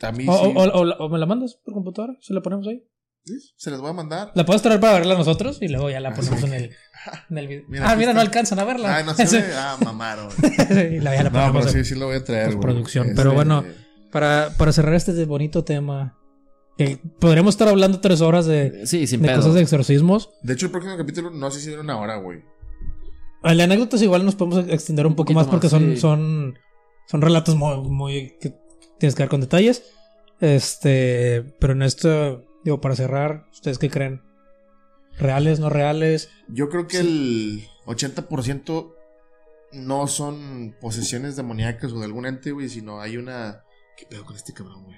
[0.00, 0.52] a mí O, sí.
[0.54, 2.84] o- o- o- o me la mandas por computadora, se la ponemos ahí.
[3.24, 4.32] Sí, Se les voy a mandar.
[4.34, 6.70] La puedes traer para verla nosotros y luego ya la Ah, ponemos en el,
[7.30, 7.64] en el video.
[7.68, 8.14] Mira, ah, mira, está.
[8.14, 8.96] no alcanzan a verla.
[8.98, 9.44] Ah, no se ve.
[9.54, 10.28] Ah, mamaron.
[10.92, 12.56] y la, ya la No, ponemos pero en- sí, sí lo voy a traer, güey.
[12.56, 13.64] Postproducción, Este, pero bueno.
[14.10, 16.16] para, para cerrar este bonito tema,
[16.78, 19.38] que podríamos estar hablando tres horas de, Sí, sin de pedo.
[19.38, 20.30] cosas de exorcismos.
[20.42, 22.42] De hecho, el próximo capítulo no sé si dura una hora, güey.
[23.42, 25.96] A las anécdotas igual nos podemos extender un, poco más porque más, son, sí.
[25.98, 26.58] son,
[27.06, 28.54] son relatos muy, muy que
[28.98, 29.82] tienes que dar con detalles.
[30.40, 34.22] Este, pero en esto, digo, para cerrar, ¿ustedes qué creen?
[35.18, 36.30] ¿Reales, no reales?
[36.48, 38.94] Yo creo que el 80%
[39.72, 43.64] no son posesiones demoníacas o de algún ente, güey, sino hay una.
[43.96, 44.96] ¿Qué pedo con este cabrón, güey?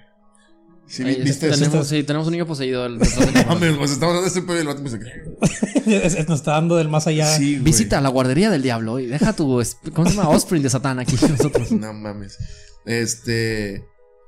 [0.86, 1.58] Sí, ¿viste eso?
[1.58, 2.84] tenemos, sí, tenemos un niño poseído.
[2.84, 2.98] El.
[3.46, 4.90] Mames, pues estamos hablando de este pedo y el vato me
[6.24, 7.26] Nos está dando del más allá.
[7.36, 7.64] Sí, güey.
[7.64, 9.62] Visita la guardería del diablo y deja tu.
[9.94, 10.28] ¿Cómo se llama?
[10.30, 11.70] Offspring de Satán aquí con nosotros.
[11.80, 12.36] No mames.
[12.84, 13.84] Este.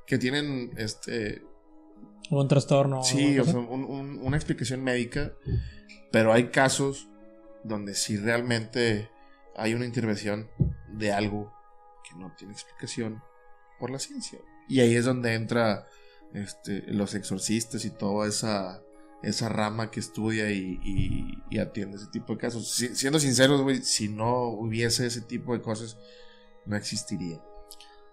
[0.07, 0.71] Que tienen.
[0.77, 1.41] Este.
[2.29, 3.03] O un trastorno.
[3.03, 3.67] Sí, o sea, así.
[3.69, 5.33] un- un- una explicación médica.
[6.11, 7.07] Pero hay casos
[7.63, 9.09] donde sí realmente
[9.55, 10.49] hay una intervención
[10.93, 11.51] de algo
[12.07, 13.21] que no tiene explicación
[13.79, 14.39] por la ciencia.
[14.69, 15.85] Y ahí es donde entra
[16.33, 18.81] este, los exorcistas y toda esa,
[19.21, 22.71] esa rama que estudia y, y- y atiende ese tipo de casos.
[22.73, 25.97] Si- siendo sinceros, güey, si no hubiese ese tipo de cosas,
[26.65, 27.39] no existiría.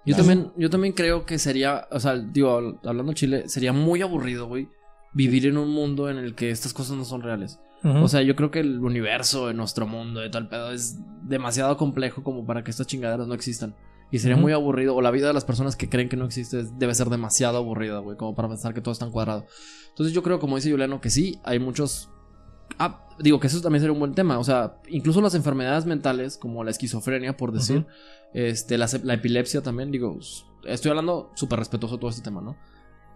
[0.06, 4.00] Yo también, yo también creo que sería, o sea, digo, habl- hablando Chile, sería muy
[4.02, 4.68] aburrido, güey,
[5.12, 7.58] vivir en un mundo en el que estas cosas no son reales.
[8.04, 11.76] O sea, yo creo que el universo de nuestro mundo, de tal pedo, es demasiado
[11.78, 13.74] complejo como para que estas chingaderas no existan.
[14.10, 16.64] Y sería muy aburrido, o la vida de las personas que creen que no existe
[16.78, 19.46] debe ser demasiado aburrida, güey, como para pensar que todo es tan cuadrado.
[19.90, 22.10] Entonces yo creo, como dice Juliano, que sí, hay muchos...
[22.78, 24.38] Ah, digo que eso también sería un buen tema.
[24.38, 27.86] O sea, incluso las enfermedades mentales, como la esquizofrenia, por decir,
[28.32, 30.18] este, la, la epilepsia también, digo,
[30.64, 32.56] estoy hablando súper respetuoso de todo este tema, ¿no?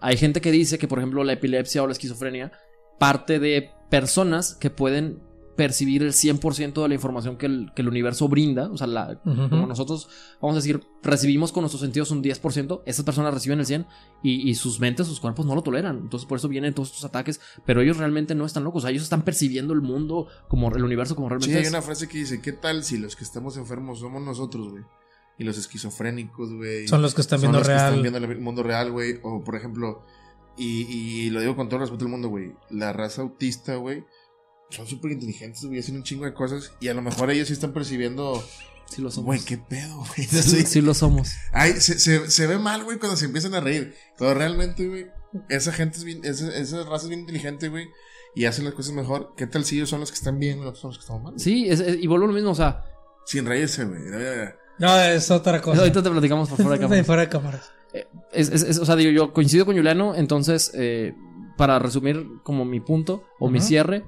[0.00, 2.52] Hay gente que dice que, por ejemplo, la epilepsia o la esquizofrenia
[2.98, 5.20] parte de personas que pueden
[5.56, 8.68] percibir el 100% de la información que el, que el universo brinda.
[8.70, 10.08] O sea, la, como nosotros,
[10.40, 13.86] vamos a decir, recibimos con nuestros sentidos un 10%, esas personas reciben el 100%
[14.22, 15.98] y, y sus mentes, sus cuerpos no lo toleran.
[15.98, 18.82] Entonces, por eso vienen todos estos ataques, pero ellos realmente no están locos.
[18.82, 21.70] O sea, ellos están percibiendo el mundo, como el universo, como realmente Sí, hay es.
[21.70, 24.82] una frase que dice, ¿qué tal si los que estamos enfermos somos nosotros, güey?
[25.38, 26.86] Y los esquizofrénicos, güey.
[26.88, 27.88] Son los que están son viendo los que real.
[27.94, 29.18] están viendo el mundo real, güey.
[29.24, 30.02] O, por ejemplo,
[30.56, 32.52] y, y lo digo con todo respeto al mundo, güey.
[32.70, 34.04] La raza autista, güey.
[34.70, 35.78] Son súper inteligentes, güey.
[35.78, 36.72] Hacen un chingo de cosas.
[36.80, 38.42] Y a lo mejor ellos sí están percibiendo.
[38.86, 39.26] Sí lo somos.
[39.26, 40.26] Güey, qué pedo, güey.
[40.28, 40.62] Sí, Sí.
[40.66, 41.32] sí lo somos.
[41.52, 43.94] Ay, se, se, se ve mal, güey, cuando se empiezan a reír.
[44.18, 45.06] Pero realmente, güey,
[45.48, 47.86] esa gente es bien, esa, esa raza es bien inteligente, güey.
[48.34, 49.32] Y hacen las cosas mejor.
[49.36, 51.22] ¿Qué tal si ellos son los que están bien y nosotros son los que estamos
[51.22, 51.34] mal?
[51.38, 52.84] Sí, es- es- y vuelvo lo mismo, o sea,
[53.26, 54.00] Sin reírse, güey.
[54.78, 55.80] No, es otra cosa.
[55.80, 57.04] ahorita te platicamos por fuera de cámara.
[57.04, 57.70] fuera de cámaras.
[58.32, 61.14] Es, es- es- o sea, digo, yo coincido con Juliano, entonces, eh,
[61.56, 64.04] para resumir como mi punto o mi cierre,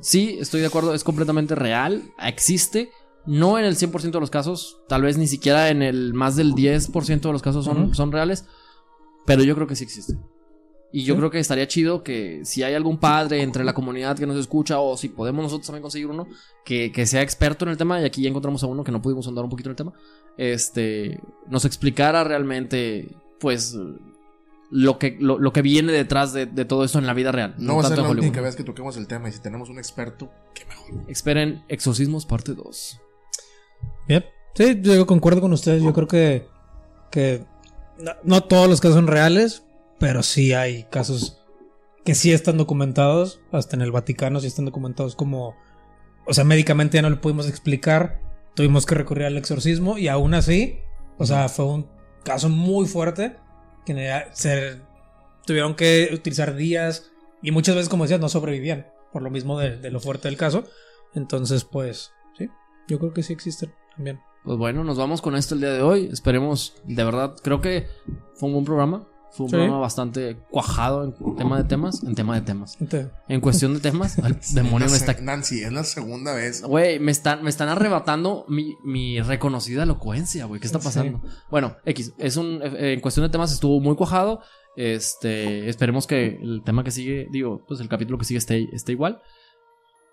[0.00, 2.90] sí, estoy de acuerdo, es completamente real, existe,
[3.26, 6.54] no en el 100% de los casos, tal vez ni siquiera en el más del
[6.54, 8.44] 10% de los casos son, son reales,
[9.24, 10.14] pero yo creo que sí existe.
[10.92, 11.18] Y yo Sí.
[11.18, 14.78] creo que estaría chido que si hay algún padre entre la comunidad que nos escucha
[14.78, 16.28] o si podemos nosotros también conseguir uno
[16.64, 19.02] que, que sea experto en el tema, y aquí ya encontramos a uno que no
[19.02, 19.92] pudimos andar un poquito en el tema,
[20.38, 23.76] este, nos explicara realmente, pues,
[24.70, 27.54] lo que, lo, lo que viene detrás de, de todo esto en la vida real.
[27.58, 28.26] No va a ser la Hollywood.
[28.26, 29.28] única vez que toquemos el tema.
[29.28, 31.04] Y si tenemos un experto, qué mejor.
[31.08, 33.00] Esperen Exorcismos parte 2.
[34.08, 34.24] Bien.
[34.54, 35.82] Sí, yo concuerdo con ustedes.
[35.82, 36.48] Yo creo que,
[37.10, 37.44] que
[37.98, 39.64] no, no todos los casos son reales,
[39.98, 41.42] pero sí hay casos
[42.04, 43.40] que sí están documentados.
[43.52, 45.54] Hasta en el Vaticano sí están documentados como.
[46.26, 48.20] O sea, médicamente ya no lo pudimos explicar.
[48.54, 50.78] Tuvimos que recurrir al exorcismo y aún así,
[51.18, 51.86] o sea, fue un
[52.24, 53.36] caso muy fuerte
[53.86, 54.80] que
[55.46, 57.10] tuvieron que utilizar días
[57.42, 60.36] y muchas veces, como decías, no sobrevivían por lo mismo de, de lo fuerte del
[60.36, 60.64] caso.
[61.14, 62.50] Entonces, pues, sí,
[62.88, 64.20] yo creo que sí existen también.
[64.44, 66.08] Pues bueno, nos vamos con esto el día de hoy.
[66.12, 67.88] Esperemos, de verdad, creo que
[68.34, 69.08] fue un buen programa.
[69.30, 69.56] Fue un Sí.
[69.56, 72.02] programa bastante cuajado en tema de temas.
[72.02, 72.80] En tema de temas.
[72.80, 74.16] Ente- En cuestión de temas.
[74.24, 75.12] El demonio me está.
[75.20, 76.62] Nancy, es la segunda vez.
[76.62, 80.60] Güey, me están, me están arrebatando mi, mi reconocida elocuencia, güey.
[80.60, 80.84] ¿Qué está Sí.
[80.84, 81.20] pasando?
[81.50, 82.60] Bueno, X, es un.
[82.62, 84.40] eh, en cuestión de temas estuvo muy cuajado.
[84.76, 85.68] Este.
[85.68, 89.20] Esperemos que el tema que sigue, digo, pues el capítulo que sigue esté, esté igual.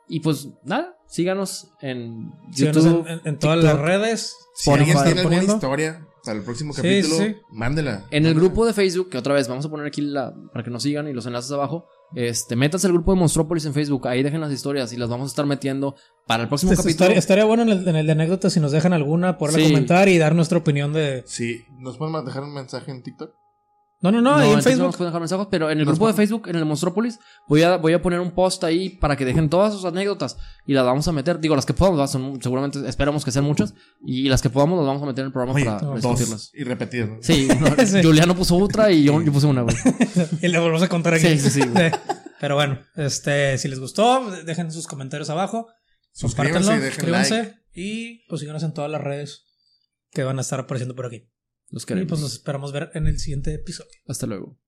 [0.09, 3.07] Y pues nada, síganos en síganos YouTube.
[3.07, 3.77] en, en- en todas TikTok.
[3.77, 4.35] las redes.
[4.55, 7.35] Si alguien tiene alguna historia para el próximo capítulo, sí.
[7.51, 8.05] mándela.
[8.11, 10.71] En el grupo de Facebook, que otra vez vamos a poner aquí la, para que
[10.71, 11.85] nos sigan y los enlaces abajo.
[12.15, 14.07] Este, métanse al grupo de Monstrópolis en Facebook.
[14.07, 15.95] Ahí dejen las historias y las vamos a estar metiendo
[16.27, 17.03] para el próximo Este, capítulo.
[17.05, 19.71] estaría, estaría bueno en el, en el de anécdotas si nos dejan alguna, poderla Sí.
[19.71, 21.23] comentar y dar nuestra opinión de.
[21.25, 23.31] Sí, ¿nos pueden dejar un mensaje en TikTok?
[24.03, 24.97] No, no, no, No, ahí en no nos Facebook.
[24.97, 27.93] pueden dejar mensajes, pero en el grupo de Facebook, en el Monstrópolis, voy a, voy
[27.93, 30.37] a poner un post ahí para que dejen todas sus anécdotas
[30.67, 31.39] y las vamos a meter.
[31.39, 33.73] Digo, las que podamos, son, seguramente esperamos que sean muchas.
[34.05, 36.29] Y las que podamos las vamos a meter en el programa Oye, para no, discutirlas.
[36.29, 36.51] Dos.
[36.53, 37.07] Y repetir.
[37.07, 37.17] ¿no?
[37.21, 38.03] Sí, no, Sí.
[38.03, 39.75] Juliano puso otra y yo, yo puse una, güey.
[40.41, 41.25] Y le volvemos a contar aquí.
[41.25, 41.61] Sí, sí, sí.
[42.41, 45.67] Pero bueno, este, si les gustó, dejen sus comentarios abajo.
[46.11, 47.35] Suscríbanse Compártanlo, y dejen suscríbanse.
[47.37, 47.55] like.
[47.73, 49.45] Y pues síganos en todas las redes
[50.11, 51.29] que van a estar apareciendo por aquí.
[51.69, 52.09] Los Y queremos.
[52.09, 53.91] pues los esperamos ver en el siguiente episodio.
[54.07, 54.59] Hasta luego.